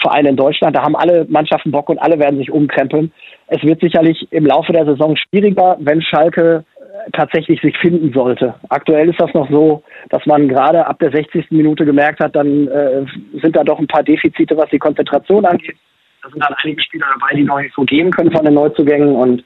Vereine 0.02 0.30
in 0.30 0.36
Deutschland. 0.36 0.76
Da 0.76 0.84
haben 0.84 0.98
alle 0.98 1.26
Mannschaften 1.30 1.72
Bock 1.72 1.88
und 1.88 2.00
alle 2.00 2.20
werden 2.20 2.38
sich 2.38 2.52
umkrempeln. 2.52 3.14
Es 3.48 3.64
wird 3.64 3.80
sicherlich 3.80 4.28
im 4.32 4.46
Laufe 4.46 4.74
der 4.74 4.86
Saison 4.86 5.16
schwieriger, 5.16 5.78
wenn 5.80 6.02
Schalke 6.02 6.66
äh, 6.78 7.12
tatsächlich 7.14 7.62
sich 7.62 7.78
finden 7.78 8.12
sollte. 8.12 8.56
Aktuell 8.68 9.08
ist 9.08 9.22
das 9.22 9.34
noch 9.34 9.50
so, 9.50 9.84
dass 10.10 10.26
man 10.26 10.50
gerade 10.50 10.86
ab 10.86 11.00
der 11.00 11.12
60. 11.12 11.50
Minute 11.52 11.86
gemerkt 11.86 12.20
hat, 12.20 12.36
dann 12.36 12.68
äh, 12.68 13.06
sind 13.42 13.56
da 13.56 13.64
doch 13.64 13.80
ein 13.80 13.88
paar 13.88 14.04
Defizite, 14.04 14.58
was 14.58 14.70
die 14.70 14.80
Konzentration 14.80 15.46
angeht. 15.46 15.78
Da 16.26 16.32
sind 16.32 16.44
dann 16.44 16.56
einige 16.64 16.82
Spieler 16.82 17.06
dabei, 17.14 17.36
die 17.36 17.44
noch 17.44 17.60
nicht 17.60 17.76
so 17.76 17.84
gehen 17.84 18.10
können 18.10 18.32
von 18.32 18.44
den 18.44 18.56
Neuzugängen 18.56 19.16
und 19.16 19.44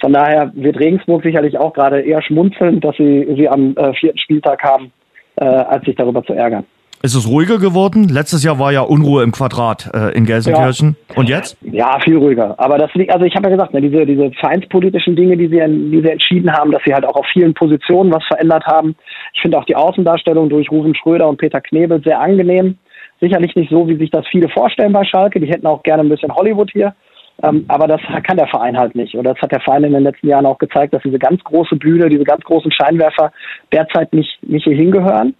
von 0.00 0.12
daher 0.12 0.52
wird 0.54 0.78
Regensburg 0.78 1.24
sicherlich 1.24 1.58
auch 1.58 1.72
gerade 1.72 2.00
eher 2.00 2.22
schmunzeln, 2.22 2.80
dass 2.80 2.96
sie 2.96 3.26
sie 3.36 3.48
am 3.48 3.76
äh, 3.76 3.92
vierten 3.94 4.18
Spieltag 4.18 4.62
haben, 4.62 4.92
äh, 5.36 5.44
als 5.44 5.84
sich 5.84 5.96
darüber 5.96 6.22
zu 6.22 6.32
ärgern. 6.32 6.64
Ist 7.02 7.14
es 7.14 7.26
ruhiger 7.26 7.58
geworden? 7.58 8.08
Letztes 8.08 8.44
Jahr 8.44 8.58
war 8.58 8.72
ja 8.72 8.82
Unruhe 8.82 9.24
im 9.24 9.32
Quadrat 9.32 9.90
äh, 9.92 10.16
in 10.16 10.24
Gelsenkirchen. 10.24 10.96
Ja. 11.08 11.16
Und 11.16 11.28
jetzt? 11.28 11.56
Ja, 11.62 11.98
viel 11.98 12.16
ruhiger. 12.16 12.54
Aber 12.58 12.78
das 12.78 12.94
liegt, 12.94 13.10
also 13.10 13.24
ich 13.24 13.34
habe 13.34 13.48
ja 13.48 13.56
gesagt, 13.56 13.74
ne, 13.74 13.80
diese, 13.80 14.06
diese 14.06 14.30
vereinspolitischen 14.32 15.16
Dinge, 15.16 15.36
die 15.36 15.48
sie, 15.48 15.60
die 15.90 16.00
sie 16.00 16.10
entschieden 16.10 16.52
haben, 16.52 16.70
dass 16.70 16.82
sie 16.86 16.94
halt 16.94 17.06
auch 17.06 17.16
auf 17.16 17.26
vielen 17.32 17.54
Positionen 17.54 18.12
was 18.12 18.24
verändert 18.26 18.66
haben. 18.66 18.94
Ich 19.34 19.40
finde 19.40 19.58
auch 19.58 19.64
die 19.64 19.76
Außendarstellung 19.76 20.48
durch 20.48 20.70
Rufen 20.70 20.94
Schröder 20.94 21.28
und 21.28 21.38
Peter 21.38 21.60
Knebel 21.60 22.00
sehr 22.04 22.20
angenehm. 22.20 22.78
Sicherlich 23.20 23.54
nicht 23.54 23.70
so, 23.70 23.86
wie 23.86 23.96
sich 23.96 24.10
das 24.10 24.26
viele 24.28 24.48
vorstellen 24.48 24.92
bei 24.92 25.04
Schalke. 25.04 25.40
Die 25.40 25.50
hätten 25.50 25.66
auch 25.66 25.82
gerne 25.82 26.02
ein 26.02 26.08
bisschen 26.08 26.34
Hollywood 26.34 26.70
hier. 26.72 26.94
Ähm, 27.42 27.64
aber 27.68 27.86
das 27.86 28.00
kann 28.24 28.36
der 28.36 28.48
Verein 28.48 28.78
halt 28.78 28.94
nicht. 28.94 29.14
Oder 29.14 29.34
das 29.34 29.42
hat 29.42 29.52
der 29.52 29.60
Verein 29.60 29.84
in 29.84 29.92
den 29.92 30.02
letzten 30.02 30.28
Jahren 30.28 30.46
auch 30.46 30.58
gezeigt, 30.58 30.94
dass 30.94 31.02
diese 31.02 31.18
ganz 31.18 31.42
große 31.44 31.76
Bühne, 31.76 32.08
diese 32.08 32.24
ganz 32.24 32.42
großen 32.44 32.72
Scheinwerfer 32.72 33.32
derzeit 33.72 34.12
nicht, 34.12 34.38
nicht 34.42 34.64
hier 34.64 34.76
hingehören. 34.76 35.34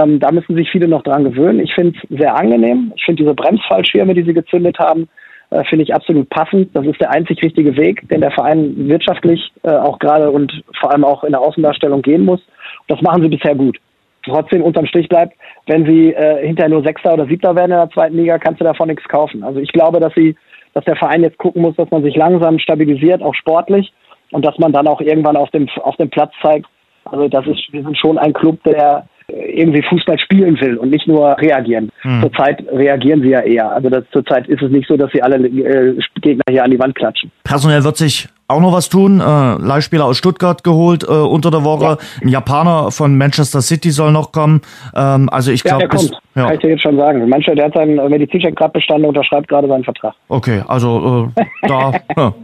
Ähm, 0.00 0.18
da 0.20 0.32
müssen 0.32 0.56
sich 0.56 0.70
viele 0.70 0.88
noch 0.88 1.02
dran 1.02 1.24
gewöhnen. 1.24 1.60
Ich 1.60 1.74
finde 1.74 1.98
es 1.98 2.18
sehr 2.18 2.34
angenehm. 2.34 2.92
Ich 2.96 3.04
finde 3.04 3.22
diese 3.22 3.34
Bremsfallschirme, 3.34 4.14
die 4.14 4.24
sie 4.24 4.34
gezündet 4.34 4.78
haben, 4.78 5.08
äh, 5.50 5.62
finde 5.64 5.84
ich 5.84 5.94
absolut 5.94 6.28
passend. 6.30 6.74
Das 6.74 6.84
ist 6.86 7.00
der 7.00 7.12
einzig 7.12 7.42
richtige 7.42 7.76
Weg, 7.76 8.08
den 8.08 8.20
der 8.20 8.32
Verein 8.32 8.88
wirtschaftlich 8.88 9.52
äh, 9.62 9.70
auch 9.70 9.98
gerade 9.98 10.30
und 10.30 10.52
vor 10.80 10.92
allem 10.92 11.04
auch 11.04 11.22
in 11.22 11.32
der 11.32 11.40
Außendarstellung 11.40 12.02
gehen 12.02 12.24
muss. 12.24 12.40
Das 12.88 13.00
machen 13.02 13.22
sie 13.22 13.28
bisher 13.28 13.54
gut 13.54 13.78
trotzdem 14.26 14.62
unterm 14.62 14.86
Strich 14.86 15.08
bleibt, 15.08 15.34
wenn 15.66 15.86
sie 15.86 16.12
äh, 16.12 16.46
hinterher 16.46 16.70
nur 16.70 16.82
Sechster 16.82 17.14
oder 17.14 17.26
Siebter 17.26 17.54
werden 17.54 17.72
in 17.72 17.78
der 17.78 17.90
zweiten 17.90 18.16
Liga, 18.16 18.38
kannst 18.38 18.60
du 18.60 18.64
davon 18.64 18.88
nichts 18.88 19.04
kaufen. 19.08 19.42
Also 19.42 19.60
ich 19.60 19.72
glaube, 19.72 20.00
dass 20.00 20.12
sie, 20.14 20.36
dass 20.74 20.84
der 20.84 20.96
Verein 20.96 21.22
jetzt 21.22 21.38
gucken 21.38 21.62
muss, 21.62 21.76
dass 21.76 21.90
man 21.90 22.02
sich 22.02 22.16
langsam 22.16 22.58
stabilisiert, 22.58 23.22
auch 23.22 23.34
sportlich, 23.34 23.92
und 24.32 24.44
dass 24.44 24.58
man 24.58 24.72
dann 24.72 24.88
auch 24.88 25.00
irgendwann 25.00 25.36
auf 25.36 25.50
dem 25.50 25.68
auf 25.82 25.96
dem 25.96 26.10
Platz 26.10 26.32
zeigt. 26.42 26.66
Also 27.04 27.28
das 27.28 27.46
ist, 27.46 27.72
wir 27.72 27.82
sind 27.82 27.96
schon 27.96 28.18
ein 28.18 28.32
Club, 28.32 28.62
der 28.64 29.06
irgendwie 29.28 29.82
Fußball 29.82 30.18
spielen 30.18 30.60
will 30.60 30.76
und 30.76 30.90
nicht 30.90 31.06
nur 31.06 31.36
reagieren. 31.38 31.90
Hm. 32.02 32.22
Zurzeit 32.22 32.64
reagieren 32.72 33.22
sie 33.22 33.30
ja 33.30 33.40
eher. 33.40 33.70
Also 33.72 33.90
das, 33.90 34.04
zurzeit 34.12 34.46
ist 34.48 34.62
es 34.62 34.70
nicht 34.70 34.88
so, 34.88 34.96
dass 34.96 35.10
sie 35.12 35.22
alle 35.22 35.36
äh, 35.36 35.98
Gegner 36.20 36.44
hier 36.48 36.64
an 36.64 36.70
die 36.70 36.78
Wand 36.78 36.94
klatschen. 36.94 37.32
Personell 37.44 37.82
wird 37.82 37.96
sich 37.96 38.28
auch 38.48 38.60
noch 38.60 38.72
was 38.72 38.88
tun. 38.88 39.20
Äh, 39.20 39.22
Leihspieler 39.22 40.04
aus 40.04 40.16
Stuttgart 40.16 40.62
geholt 40.62 41.04
äh, 41.04 41.06
unter 41.06 41.50
der 41.50 41.64
Woche. 41.64 41.84
Ja. 41.84 41.98
Ein 42.22 42.28
Japaner 42.28 42.90
von 42.90 43.16
Manchester 43.16 43.60
City 43.60 43.90
soll 43.90 44.12
noch 44.12 44.32
kommen. 44.32 44.60
Ähm, 44.94 45.28
also 45.30 45.50
ich 45.50 45.62
glaube, 45.62 45.82
ja, 45.82 45.88
der 45.88 45.98
kommt. 45.98 46.10
Ja. 46.34 46.44
Kann 46.44 46.54
ich 46.54 46.60
dir 46.60 46.70
jetzt 46.70 46.82
schon 46.82 46.96
sagen. 46.96 47.28
Manche, 47.28 47.54
der 47.54 47.66
hat 47.66 47.74
seinen 47.74 47.96
Medizincheck 48.10 48.54
gerade 48.56 48.72
bestanden, 48.72 49.06
unterschreibt 49.06 49.48
gerade 49.48 49.68
seinen 49.68 49.84
Vertrag. 49.84 50.14
Okay, 50.28 50.62
also 50.66 51.30
äh, 51.36 51.68
da, 51.68 51.92
ja, 52.16 52.34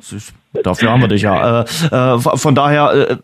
dafür 0.62 0.90
haben 0.90 1.00
wir 1.00 1.08
dich 1.08 1.22
ja. 1.22 1.62
Äh, 1.62 1.64
äh, 1.90 2.18
von 2.18 2.54
daher, 2.54 3.10
äh, 3.10 3.16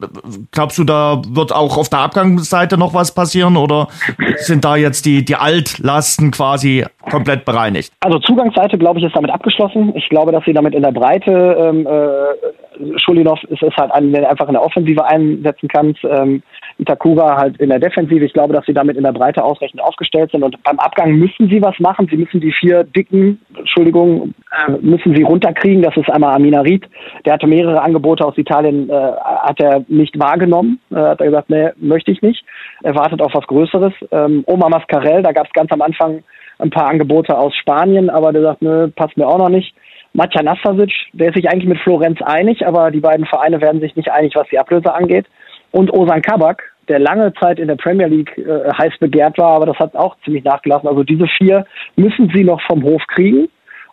glaubst 0.53 0.79
du, 0.79 0.85
da 0.85 1.21
wird 1.29 1.55
auch 1.55 1.77
auf 1.77 1.89
der 1.89 2.01
Abgangsseite 2.01 2.79
noch 2.79 2.95
was 2.95 3.15
passieren 3.15 3.57
oder 3.57 3.89
sind 4.37 4.65
da 4.65 4.77
jetzt 4.77 5.07
die, 5.07 5.25
die 5.25 5.37
Altlasten 5.37 6.31
quasi 6.31 6.85
komplett 7.11 7.45
bereinigt? 7.45 7.93
Also 8.01 8.19
Zugangsseite, 8.19 8.79
glaube 8.79 8.99
ich, 8.99 9.07
ist 9.07 9.17
damit 9.17 9.31
abgeschlossen. 9.31 9.93
Ich 9.95 10.09
glaube, 10.09 10.33
dass 10.33 10.45
sie 10.45 10.53
damit 10.53 10.75
in 10.75 10.83
der 10.83 10.93
Breite 10.93 11.57
ähm, 11.59 11.87
äh, 11.87 12.99
Schulinov 12.99 13.43
ist 13.45 13.63
es 13.63 13.75
halt 13.77 13.91
einen, 13.93 14.13
der 14.13 14.29
einfach 14.31 14.47
in 14.47 14.55
der 14.55 14.63
Offensive 14.63 15.05
einsetzen 15.05 15.69
kann. 15.69 15.95
Ähm, 16.05 16.43
Itakura 16.79 17.37
halt 17.37 17.59
in 17.59 17.71
der 17.71 17.81
Defensive. 17.81 18.25
Ich 18.25 18.33
glaube, 18.33 18.55
dass 18.55 18.65
sie 18.65 18.73
damit 18.73 18.97
in 18.97 19.03
der 19.03 19.13
Breite 19.13 19.43
ausreichend 19.45 19.83
aufgestellt 19.83 20.31
sind. 20.31 20.45
Und 20.45 20.63
beim 20.63 20.79
Abgang 20.79 21.13
müssen 21.13 21.49
sie 21.49 21.61
was 21.61 21.79
machen. 21.81 22.07
Sie 22.09 22.17
müssen 22.17 22.41
die 22.41 22.53
vier 22.53 22.85
dicken, 22.85 23.41
Entschuldigung, 23.57 24.35
äh, 24.53 24.73
müssen 24.81 25.15
sie 25.15 25.23
runterkriegen. 25.23 25.83
Das 25.83 25.97
ist 25.97 26.11
einmal 26.11 26.37
Amina 26.37 26.61
Ried. 26.61 26.87
Der 27.25 27.35
hatte 27.35 27.49
mehrere 27.49 27.83
Angebote 27.83 28.25
aus 28.25 28.39
Italien, 28.39 28.89
äh, 28.89 28.93
hat 28.93 29.61
er 29.61 29.85
nicht 29.89 30.19
wahrgenommen. 30.19 30.79
Äh, 30.91 30.97
hat 30.97 31.21
er 31.21 31.27
gesagt, 31.27 31.51
nee, 31.51 31.71
möchte 31.77 32.13
ich 32.13 32.23
nicht. 32.23 32.45
Er 32.83 32.95
wartet 32.95 33.21
auf 33.21 33.35
was 33.35 33.47
Größeres. 33.47 33.93
Ähm, 34.13 34.45
Oma 34.47 34.69
Mascarell, 34.69 35.23
da 35.23 35.33
gab 35.33 35.47
es 35.47 35.53
ganz 35.53 35.73
am 35.73 35.83
Anfang 35.83 36.23
ein 36.61 36.71
paar 36.71 36.89
Angebote 36.89 37.37
aus 37.37 37.55
Spanien, 37.57 38.11
aber 38.11 38.33
der 38.33 38.43
sagt, 38.43 38.63
nö, 38.63 38.89
passt 38.89 39.17
mir 39.17 39.27
auch 39.27 39.39
noch 39.39 39.49
nicht. 39.49 39.75
Matja 40.13 40.43
Nastasic, 40.43 40.91
der 41.13 41.29
ist 41.29 41.37
sich 41.37 41.49
eigentlich 41.49 41.69
mit 41.69 41.79
Florenz 41.79 42.21
einig, 42.23 42.67
aber 42.67 42.91
die 42.91 43.01
beiden 43.01 43.27
Vereine 43.27 43.61
werden 43.61 43.81
sich 43.81 43.95
nicht 43.95 44.11
einig, 44.11 44.35
was 44.35 44.49
die 44.49 44.59
Ablöse 44.59 44.93
angeht. 44.93 45.27
Und 45.71 45.93
Osan 45.93 46.23
Kabak, 46.23 46.63
der 46.89 46.99
lange 46.99 47.33
Zeit 47.35 47.59
in 47.59 47.69
der 47.69 47.77
Premier 47.77 48.07
League 48.07 48.37
äh, 48.39 48.73
heiß 48.73 48.99
begehrt 48.99 49.39
war, 49.39 49.57
aber 49.57 49.67
das 49.67 49.79
hat 49.79 49.95
auch 49.95 50.17
ziemlich 50.25 50.45
nachgelassen. 50.45 50.89
Also 50.89 51.05
diese 51.05 51.27
vier 51.39 51.67
müssen 51.97 52.31
sie 52.35 52.45
noch 52.45 52.61
vom 52.63 52.83
Hof 52.83 53.03
kriegen. 53.09 53.49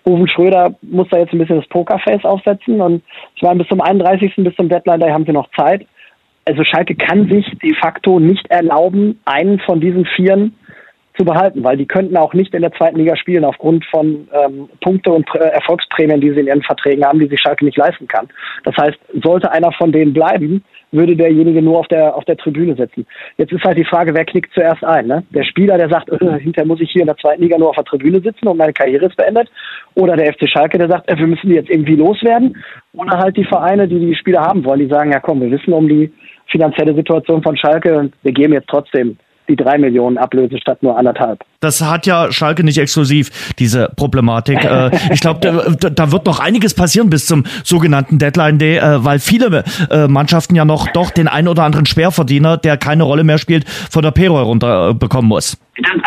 Rufen 0.07 0.27
Schröder 0.27 0.75
muss 0.81 1.07
da 1.09 1.17
jetzt 1.17 1.33
ein 1.33 1.39
bisschen 1.39 1.59
das 1.59 1.67
Pokerface 1.67 2.23
aufsetzen 2.25 2.79
und 2.79 3.01
ich 3.35 3.41
meine, 3.41 3.59
bis 3.59 3.67
zum 3.67 3.81
31. 3.81 4.35
bis 4.37 4.55
zum 4.55 4.69
Deadline, 4.69 4.99
da 4.99 5.09
haben 5.09 5.25
sie 5.25 5.31
noch 5.31 5.49
Zeit. 5.57 5.85
Also 6.45 6.63
Schalke 6.63 6.95
kann 6.95 7.27
sich 7.27 7.45
de 7.63 7.73
facto 7.73 8.19
nicht 8.19 8.45
erlauben, 8.51 9.19
einen 9.25 9.59
von 9.61 9.81
diesen 9.81 10.05
Vieren 10.05 10.55
zu 11.17 11.25
behalten, 11.25 11.63
weil 11.63 11.77
die 11.77 11.85
könnten 11.85 12.17
auch 12.17 12.33
nicht 12.33 12.53
in 12.53 12.61
der 12.61 12.71
zweiten 12.73 12.97
Liga 12.97 13.15
spielen 13.15 13.45
aufgrund 13.45 13.85
von 13.85 14.27
ähm, 14.33 14.69
Punkte 14.81 15.11
und 15.11 15.27
äh, 15.35 15.39
Erfolgsprämien, 15.39 16.21
die 16.21 16.31
sie 16.31 16.41
in 16.41 16.47
ihren 16.47 16.63
Verträgen 16.63 17.05
haben, 17.05 17.19
die 17.19 17.27
sich 17.27 17.39
Schalke 17.39 17.63
nicht 17.63 17.77
leisten 17.77 18.07
kann. 18.07 18.27
Das 18.63 18.75
heißt, 18.77 18.97
sollte 19.23 19.51
einer 19.51 19.71
von 19.71 19.91
denen 19.91 20.13
bleiben, 20.13 20.63
würde 20.91 21.15
derjenige 21.15 21.61
nur 21.61 21.79
auf 21.79 21.87
der 21.87 22.15
auf 22.15 22.25
der 22.25 22.37
Tribüne 22.37 22.75
sitzen. 22.75 23.05
Jetzt 23.37 23.51
ist 23.51 23.63
halt 23.63 23.77
die 23.77 23.85
Frage, 23.85 24.13
wer 24.13 24.25
knickt 24.25 24.53
zuerst 24.53 24.83
ein? 24.83 25.07
Ne? 25.07 25.23
Der 25.31 25.43
Spieler, 25.43 25.77
der 25.77 25.89
sagt, 25.89 26.09
äh, 26.09 26.39
hinterher 26.39 26.67
muss 26.67 26.81
ich 26.81 26.91
hier 26.91 27.01
in 27.01 27.07
der 27.07 27.17
zweiten 27.17 27.41
Liga 27.41 27.57
nur 27.57 27.69
auf 27.69 27.75
der 27.75 27.85
Tribüne 27.85 28.21
sitzen 28.21 28.47
und 28.47 28.57
meine 28.57 28.73
Karriere 28.73 29.05
ist 29.05 29.17
beendet, 29.17 29.49
oder 29.95 30.15
der 30.15 30.33
FC 30.33 30.49
Schalke, 30.49 30.77
der 30.77 30.89
sagt, 30.89 31.09
äh, 31.09 31.17
wir 31.17 31.27
müssen 31.27 31.49
die 31.49 31.55
jetzt 31.55 31.69
irgendwie 31.69 31.95
loswerden, 31.95 32.57
oder 32.93 33.17
halt 33.17 33.37
die 33.37 33.45
Vereine, 33.45 33.87
die 33.87 33.99
die 33.99 34.15
Spieler 34.15 34.41
haben 34.41 34.63
wollen, 34.63 34.79
die 34.79 34.87
sagen, 34.87 35.11
ja 35.11 35.19
komm, 35.19 35.41
wir 35.41 35.51
wissen 35.51 35.73
um 35.73 35.87
die 35.87 36.11
finanzielle 36.47 36.93
Situation 36.93 37.41
von 37.41 37.57
Schalke 37.57 37.97
und 37.97 38.13
wir 38.23 38.31
geben 38.31 38.53
jetzt 38.53 38.69
trotzdem 38.69 39.17
die 39.47 39.55
drei 39.55 39.77
Millionen 39.77 40.17
Ablöse 40.17 40.57
statt 40.59 40.81
nur 40.81 40.97
anderthalb. 40.97 41.43
Das 41.59 41.81
hat 41.81 42.05
ja 42.05 42.31
Schalke 42.31 42.63
nicht 42.63 42.77
exklusiv, 42.77 43.53
diese 43.59 43.89
Problematik. 43.95 44.63
Äh, 44.63 44.91
ich 45.13 45.21
glaube, 45.21 45.39
da, 45.79 45.89
da, 45.89 46.11
wird 46.11 46.25
noch 46.25 46.39
einiges 46.39 46.73
passieren 46.73 47.09
bis 47.09 47.25
zum 47.25 47.43
sogenannten 47.63 48.19
Deadline 48.19 48.57
Day, 48.57 48.77
äh, 48.77 49.03
weil 49.03 49.19
viele 49.19 49.63
äh, 49.89 50.07
Mannschaften 50.07 50.55
ja 50.55 50.65
noch 50.65 50.87
doch 50.89 51.11
den 51.11 51.27
ein 51.27 51.47
oder 51.47 51.63
anderen 51.63 51.85
Schwerverdiener, 51.85 52.57
der 52.57 52.77
keine 52.77 53.03
Rolle 53.03 53.23
mehr 53.23 53.37
spielt, 53.37 53.67
von 53.67 54.03
der 54.03 54.11
Payroll 54.11 54.43
runterbekommen 54.43 55.27
muss. 55.27 55.57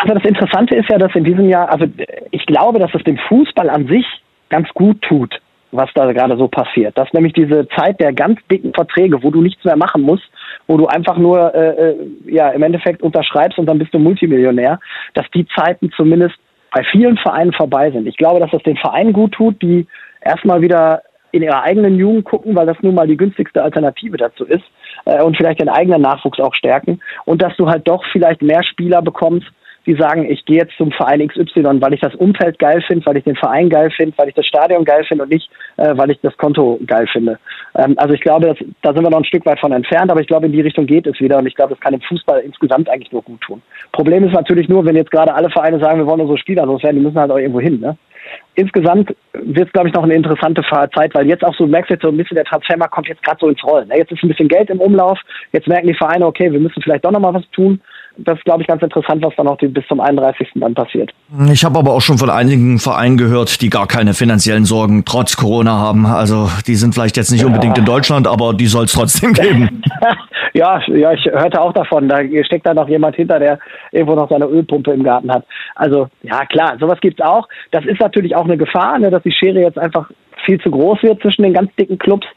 Also 0.01 0.13
das 0.13 0.23
Interessante 0.23 0.75
ist 0.75 0.89
ja, 0.89 0.97
dass 0.97 1.13
in 1.15 1.23
diesem 1.23 1.47
Jahr, 1.47 1.69
also 1.69 1.85
ich 2.31 2.45
glaube, 2.45 2.79
dass 2.79 2.93
es 2.93 3.03
dem 3.03 3.17
Fußball 3.27 3.69
an 3.69 3.87
sich 3.87 4.05
ganz 4.49 4.67
gut 4.73 5.01
tut, 5.01 5.35
was 5.71 5.89
da 5.93 6.11
gerade 6.11 6.37
so 6.37 6.47
passiert. 6.47 6.97
Dass 6.97 7.11
nämlich 7.13 7.33
diese 7.33 7.67
Zeit 7.69 7.99
der 7.99 8.13
ganz 8.13 8.39
dicken 8.51 8.73
Verträge, 8.73 9.21
wo 9.23 9.31
du 9.31 9.41
nichts 9.41 9.63
mehr 9.63 9.77
machen 9.77 10.01
musst, 10.01 10.29
wo 10.67 10.77
du 10.77 10.87
einfach 10.87 11.17
nur 11.17 11.53
äh, 11.53 11.91
äh, 11.91 11.95
ja 12.25 12.49
im 12.49 12.63
Endeffekt 12.63 13.01
unterschreibst 13.01 13.59
und 13.59 13.65
dann 13.65 13.79
bist 13.79 13.93
du 13.93 13.99
Multimillionär, 13.99 14.79
dass 15.13 15.25
die 15.33 15.47
Zeiten 15.55 15.91
zumindest 15.95 16.35
bei 16.71 16.83
vielen 16.91 17.17
Vereinen 17.17 17.53
vorbei 17.53 17.91
sind. 17.91 18.07
Ich 18.07 18.17
glaube, 18.17 18.39
dass 18.39 18.51
das 18.51 18.63
den 18.63 18.77
Vereinen 18.77 19.13
gut 19.13 19.33
tut, 19.33 19.61
die 19.61 19.87
erstmal 20.21 20.61
wieder 20.61 21.01
in 21.31 21.43
ihrer 21.43 21.63
eigenen 21.63 21.97
Jugend 21.97 22.25
gucken, 22.25 22.55
weil 22.55 22.65
das 22.65 22.77
nun 22.81 22.95
mal 22.95 23.07
die 23.07 23.17
günstigste 23.17 23.61
Alternative 23.61 24.17
dazu 24.17 24.45
ist 24.45 24.63
äh, 25.05 25.21
und 25.21 25.37
vielleicht 25.37 25.61
den 25.61 25.69
eigenen 25.69 26.01
Nachwuchs 26.01 26.39
auch 26.39 26.53
stärken 26.55 27.01
und 27.25 27.41
dass 27.41 27.55
du 27.57 27.67
halt 27.67 27.87
doch 27.87 28.03
vielleicht 28.11 28.41
mehr 28.41 28.63
Spieler 28.63 29.01
bekommst, 29.01 29.47
die 29.89 29.99
sagen, 29.99 30.29
ich 30.29 30.45
gehe 30.45 30.57
jetzt 30.57 30.77
zum 30.77 30.91
Verein 30.91 31.27
XY, 31.27 31.81
weil 31.81 31.93
ich 31.93 32.01
das 32.01 32.13
Umfeld 32.15 32.59
geil 32.59 32.81
finde, 32.85 33.05
weil 33.07 33.17
ich 33.17 33.23
den 33.23 33.35
Verein 33.35 33.69
geil 33.69 33.89
finde, 33.89 34.15
weil 34.17 34.29
ich 34.29 34.35
das 34.35 34.45
Stadion 34.45 34.85
geil 34.85 35.03
finde 35.05 35.23
und 35.23 35.31
nicht, 35.31 35.49
äh, 35.77 35.97
weil 35.97 36.11
ich 36.11 36.19
das 36.21 36.37
Konto 36.37 36.79
geil 36.85 37.07
finde. 37.11 37.39
Ähm, 37.75 37.95
also 37.97 38.13
ich 38.13 38.21
glaube, 38.21 38.47
das, 38.47 38.57
da 38.83 38.93
sind 38.93 39.03
wir 39.03 39.09
noch 39.09 39.17
ein 39.17 39.25
Stück 39.25 39.45
weit 39.45 39.59
von 39.59 39.71
entfernt, 39.71 40.11
aber 40.11 40.21
ich 40.21 40.27
glaube, 40.27 40.45
in 40.45 40.51
die 40.51 40.61
Richtung 40.61 40.85
geht 40.85 41.07
es 41.07 41.19
wieder 41.19 41.39
und 41.39 41.47
ich 41.47 41.55
glaube, 41.55 41.73
das 41.73 41.79
kann 41.79 41.93
dem 41.93 42.01
Fußball 42.01 42.41
insgesamt 42.41 42.89
eigentlich 42.89 43.11
nur 43.11 43.23
gut 43.23 43.41
tun. 43.41 43.61
Problem 43.91 44.23
ist 44.23 44.33
natürlich 44.33 44.69
nur, 44.69 44.85
wenn 44.85 44.95
jetzt 44.95 45.11
gerade 45.11 45.33
alle 45.33 45.49
Vereine 45.49 45.79
sagen, 45.79 45.97
wir 45.97 46.05
wollen 46.05 46.21
unsere 46.21 46.37
Spieler 46.37 46.65
loswerden, 46.65 46.99
die 46.99 47.05
müssen 47.05 47.19
halt 47.19 47.31
auch 47.31 47.37
irgendwo 47.37 47.59
hin. 47.59 47.79
Ne? 47.79 47.97
insgesamt 48.55 49.15
wird 49.33 49.67
es, 49.67 49.73
glaube 49.73 49.87
ich, 49.87 49.93
noch 49.93 50.03
eine 50.03 50.13
interessante 50.13 50.63
Zeit, 50.69 51.15
weil 51.15 51.27
jetzt 51.27 51.43
auch 51.43 51.55
so, 51.55 51.65
merkst 51.65 51.89
jetzt 51.89 52.01
so 52.01 52.09
ein 52.09 52.17
bisschen, 52.17 52.35
der 52.35 52.45
Transfermarkt 52.45 52.93
kommt 52.93 53.07
jetzt 53.07 53.23
gerade 53.23 53.37
so 53.39 53.47
ins 53.47 53.63
Rollen. 53.63 53.87
Ne? 53.87 53.97
Jetzt 53.97 54.11
ist 54.11 54.23
ein 54.23 54.27
bisschen 54.27 54.49
Geld 54.49 54.69
im 54.69 54.81
Umlauf, 54.81 55.19
jetzt 55.53 55.67
merken 55.67 55.87
die 55.87 55.93
Vereine, 55.93 56.25
okay, 56.25 56.51
wir 56.51 56.59
müssen 56.59 56.81
vielleicht 56.81 57.05
doch 57.05 57.11
nochmal 57.11 57.33
was 57.33 57.49
tun 57.51 57.81
das 58.25 58.37
ist, 58.37 58.45
glaube 58.45 58.61
ich, 58.61 58.67
ganz 58.67 58.81
interessant, 58.81 59.23
was 59.23 59.33
dann 59.35 59.47
auch 59.47 59.57
bis 59.57 59.85
zum 59.87 59.99
31. 59.99 60.49
dann 60.55 60.73
passiert. 60.73 61.11
Ich 61.51 61.63
habe 61.63 61.79
aber 61.79 61.93
auch 61.93 62.01
schon 62.01 62.17
von 62.17 62.29
einigen 62.29 62.79
Vereinen 62.79 63.17
gehört, 63.17 63.61
die 63.61 63.69
gar 63.69 63.87
keine 63.87 64.13
finanziellen 64.13 64.65
Sorgen 64.65 65.05
trotz 65.05 65.37
Corona 65.37 65.77
haben. 65.77 66.05
Also 66.05 66.49
die 66.67 66.75
sind 66.75 66.93
vielleicht 66.93 67.17
jetzt 67.17 67.31
nicht 67.31 67.45
unbedingt 67.45 67.77
in 67.77 67.85
Deutschland, 67.85 68.27
aber 68.27 68.53
die 68.53 68.67
soll 68.67 68.85
es 68.85 68.93
trotzdem 68.93 69.33
geben. 69.33 69.81
ja, 70.53 70.81
ja, 70.87 71.13
ich 71.13 71.25
hörte 71.25 71.61
auch 71.61 71.73
davon. 71.73 72.07
Da 72.07 72.19
steckt 72.43 72.65
da 72.65 72.73
noch 72.73 72.89
jemand 72.89 73.15
hinter, 73.15 73.39
der 73.39 73.59
irgendwo 73.91 74.15
noch 74.15 74.29
seine 74.29 74.45
Ölpumpe 74.45 74.91
im 74.91 75.03
Garten 75.03 75.31
hat. 75.31 75.45
Also 75.75 76.07
ja, 76.23 76.45
klar, 76.45 76.77
sowas 76.79 76.99
gibt's 77.01 77.21
auch. 77.21 77.47
Das 77.71 77.85
ist 77.85 77.99
natürlich 77.99 78.35
auch 78.35 78.45
eine 78.45 78.57
Gefahr, 78.57 78.99
ne, 78.99 79.09
dass 79.09 79.23
die 79.23 79.31
Schere 79.31 79.59
jetzt 79.59 79.77
einfach 79.77 80.09
viel 80.45 80.59
zu 80.61 80.71
groß 80.71 81.03
wird 81.03 81.21
zwischen 81.21 81.43
den 81.43 81.53
ganz 81.53 81.73
dicken 81.75 81.97
Clubs. 81.97 82.27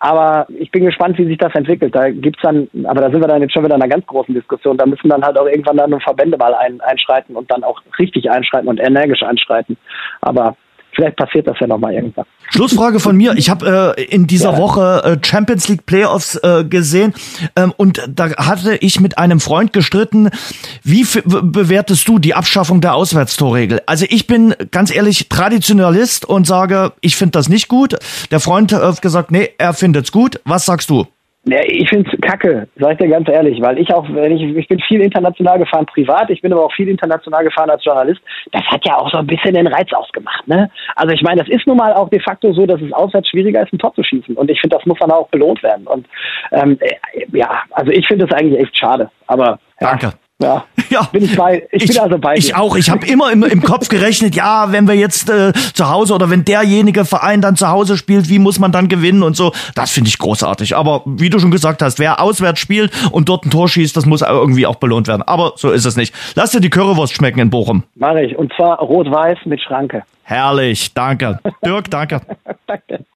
Aber 0.00 0.46
ich 0.58 0.70
bin 0.70 0.84
gespannt, 0.84 1.18
wie 1.18 1.26
sich 1.26 1.38
das 1.38 1.54
entwickelt. 1.54 1.94
Da 1.94 2.10
gibt's 2.10 2.42
dann, 2.42 2.68
aber 2.84 3.02
da 3.02 3.10
sind 3.10 3.20
wir 3.20 3.28
dann 3.28 3.42
jetzt 3.42 3.52
schon 3.52 3.64
wieder 3.64 3.76
in 3.76 3.82
einer 3.82 3.92
ganz 3.92 4.06
großen 4.06 4.34
Diskussion. 4.34 4.76
Da 4.76 4.86
müssen 4.86 5.08
dann 5.08 5.22
halt 5.22 5.38
auch 5.38 5.46
irgendwann 5.46 5.76
dann 5.76 6.00
Verbände 6.00 6.36
mal 6.36 6.54
ein, 6.54 6.80
einschreiten 6.80 7.36
und 7.36 7.50
dann 7.50 7.64
auch 7.64 7.80
richtig 7.98 8.30
einschreiten 8.30 8.68
und 8.68 8.80
energisch 8.80 9.22
einschreiten. 9.22 9.76
Aber 10.20 10.56
vielleicht 10.94 11.16
passiert 11.16 11.46
das 11.46 11.56
ja 11.60 11.66
nochmal 11.66 11.94
irgendwann. 11.94 12.24
Schlussfrage 12.50 13.00
von 13.00 13.16
mir. 13.16 13.34
Ich 13.36 13.50
habe 13.50 13.94
äh, 13.96 14.04
in 14.04 14.26
dieser 14.26 14.52
ja. 14.52 14.58
Woche 14.58 15.02
äh, 15.04 15.26
Champions 15.26 15.68
League 15.68 15.86
Playoffs 15.86 16.36
äh, 16.36 16.64
gesehen 16.64 17.14
ähm, 17.56 17.72
und 17.76 18.02
da 18.08 18.30
hatte 18.36 18.76
ich 18.76 19.00
mit 19.00 19.18
einem 19.18 19.40
Freund 19.40 19.72
gestritten. 19.72 20.30
Wie 20.82 21.06
bewertest 21.24 22.06
du 22.08 22.18
die 22.18 22.34
Abschaffung 22.34 22.80
der 22.80 22.94
Auswärtstorregel? 22.94 23.80
Also 23.86 24.06
ich 24.08 24.26
bin 24.26 24.54
ganz 24.70 24.94
ehrlich 24.94 25.28
Traditionalist 25.28 26.24
und 26.24 26.46
sage, 26.46 26.92
ich 27.00 27.16
finde 27.16 27.32
das 27.32 27.48
nicht 27.48 27.68
gut. 27.68 27.96
Der 28.30 28.40
Freund 28.40 28.72
hat 28.72 29.02
gesagt, 29.02 29.30
nee, 29.30 29.50
er 29.58 29.72
findet 29.72 30.06
es 30.06 30.12
gut. 30.12 30.40
Was 30.44 30.66
sagst 30.66 30.90
du? 30.90 31.06
Ja, 31.44 31.58
ich 31.64 31.88
finde 31.88 32.08
es 32.08 32.20
kacke, 32.20 32.68
sag 32.76 32.92
ich 32.92 32.98
dir 32.98 33.08
ganz 33.08 33.28
ehrlich, 33.28 33.60
weil 33.60 33.76
ich 33.76 33.92
auch, 33.92 34.06
wenn 34.08 34.36
ich, 34.36 34.56
ich 34.56 34.68
bin 34.68 34.78
viel 34.78 35.02
international 35.02 35.58
gefahren 35.58 35.86
privat, 35.86 36.30
ich 36.30 36.40
bin 36.40 36.52
aber 36.52 36.64
auch 36.66 36.72
viel 36.72 36.88
international 36.88 37.42
gefahren 37.42 37.68
als 37.68 37.84
Journalist. 37.84 38.20
Das 38.52 38.62
hat 38.66 38.86
ja 38.86 38.96
auch 38.96 39.10
so 39.10 39.18
ein 39.18 39.26
bisschen 39.26 39.54
den 39.54 39.66
Reiz 39.66 39.92
ausgemacht, 39.92 40.46
ne? 40.46 40.70
Also 40.94 41.12
ich 41.12 41.22
meine, 41.22 41.42
das 41.42 41.50
ist 41.50 41.66
nun 41.66 41.78
mal 41.78 41.94
auch 41.94 42.08
de 42.10 42.20
facto 42.20 42.52
so, 42.52 42.64
dass 42.64 42.80
es 42.80 42.92
auswärts 42.92 43.28
schwieriger 43.28 43.60
ist, 43.60 43.72
ein 43.72 43.80
Tor 43.80 43.92
zu 43.92 44.04
schießen. 44.04 44.36
Und 44.36 44.50
ich 44.52 44.60
finde, 44.60 44.76
das 44.76 44.86
muss 44.86 44.98
dann 45.00 45.10
auch 45.10 45.28
belohnt 45.30 45.60
werden. 45.64 45.84
Und 45.88 46.06
ähm, 46.52 46.78
ja, 47.32 47.62
also 47.72 47.90
ich 47.90 48.06
finde 48.06 48.26
es 48.26 48.32
eigentlich 48.32 48.60
echt 48.60 48.78
schade. 48.78 49.10
Aber 49.26 49.58
ja. 49.80 49.88
Danke. 49.90 50.12
Ja, 50.42 50.64
ja. 50.90 51.02
Bin 51.12 51.24
ich, 51.24 51.36
bei, 51.36 51.66
ich, 51.70 51.84
ich 51.84 51.88
bin 51.90 51.98
also 51.98 52.18
bei 52.18 52.34
Ich 52.36 52.46
dir. 52.48 52.58
auch. 52.60 52.76
Ich 52.76 52.90
habe 52.90 53.06
immer 53.06 53.30
im, 53.32 53.42
im 53.42 53.62
Kopf 53.62 53.88
gerechnet, 53.88 54.34
ja, 54.34 54.72
wenn 54.72 54.86
wir 54.86 54.94
jetzt 54.94 55.30
äh, 55.30 55.52
zu 55.74 55.88
Hause 55.88 56.14
oder 56.14 56.30
wenn 56.30 56.44
derjenige 56.44 57.04
Verein 57.04 57.40
dann 57.40 57.56
zu 57.56 57.68
Hause 57.68 57.96
spielt, 57.96 58.28
wie 58.28 58.38
muss 58.38 58.58
man 58.58 58.72
dann 58.72 58.88
gewinnen 58.88 59.22
und 59.22 59.36
so. 59.36 59.52
Das 59.74 59.90
finde 59.90 60.08
ich 60.08 60.18
großartig. 60.18 60.76
Aber 60.76 61.02
wie 61.06 61.30
du 61.30 61.38
schon 61.38 61.50
gesagt 61.50 61.82
hast, 61.82 61.98
wer 61.98 62.20
auswärts 62.20 62.60
spielt 62.60 62.92
und 63.12 63.28
dort 63.28 63.46
ein 63.46 63.50
Tor 63.50 63.68
schießt, 63.68 63.96
das 63.96 64.06
muss 64.06 64.22
irgendwie 64.22 64.66
auch 64.66 64.76
belohnt 64.76 65.08
werden. 65.08 65.22
Aber 65.22 65.52
so 65.56 65.70
ist 65.70 65.84
es 65.84 65.96
nicht. 65.96 66.14
Lass 66.34 66.50
dir 66.50 66.60
die 66.60 66.70
Currywurst 66.70 67.14
schmecken 67.14 67.40
in 67.40 67.50
Bochum. 67.50 67.84
Mach 67.94 68.14
ich. 68.16 68.36
Und 68.36 68.52
zwar 68.54 68.78
rot-weiß 68.78 69.38
mit 69.44 69.60
Schranke. 69.60 70.02
Herrlich. 70.24 70.94
Danke. 70.94 71.40
Dirk, 71.64 71.90
danke. 71.90 72.20
danke. 72.66 73.04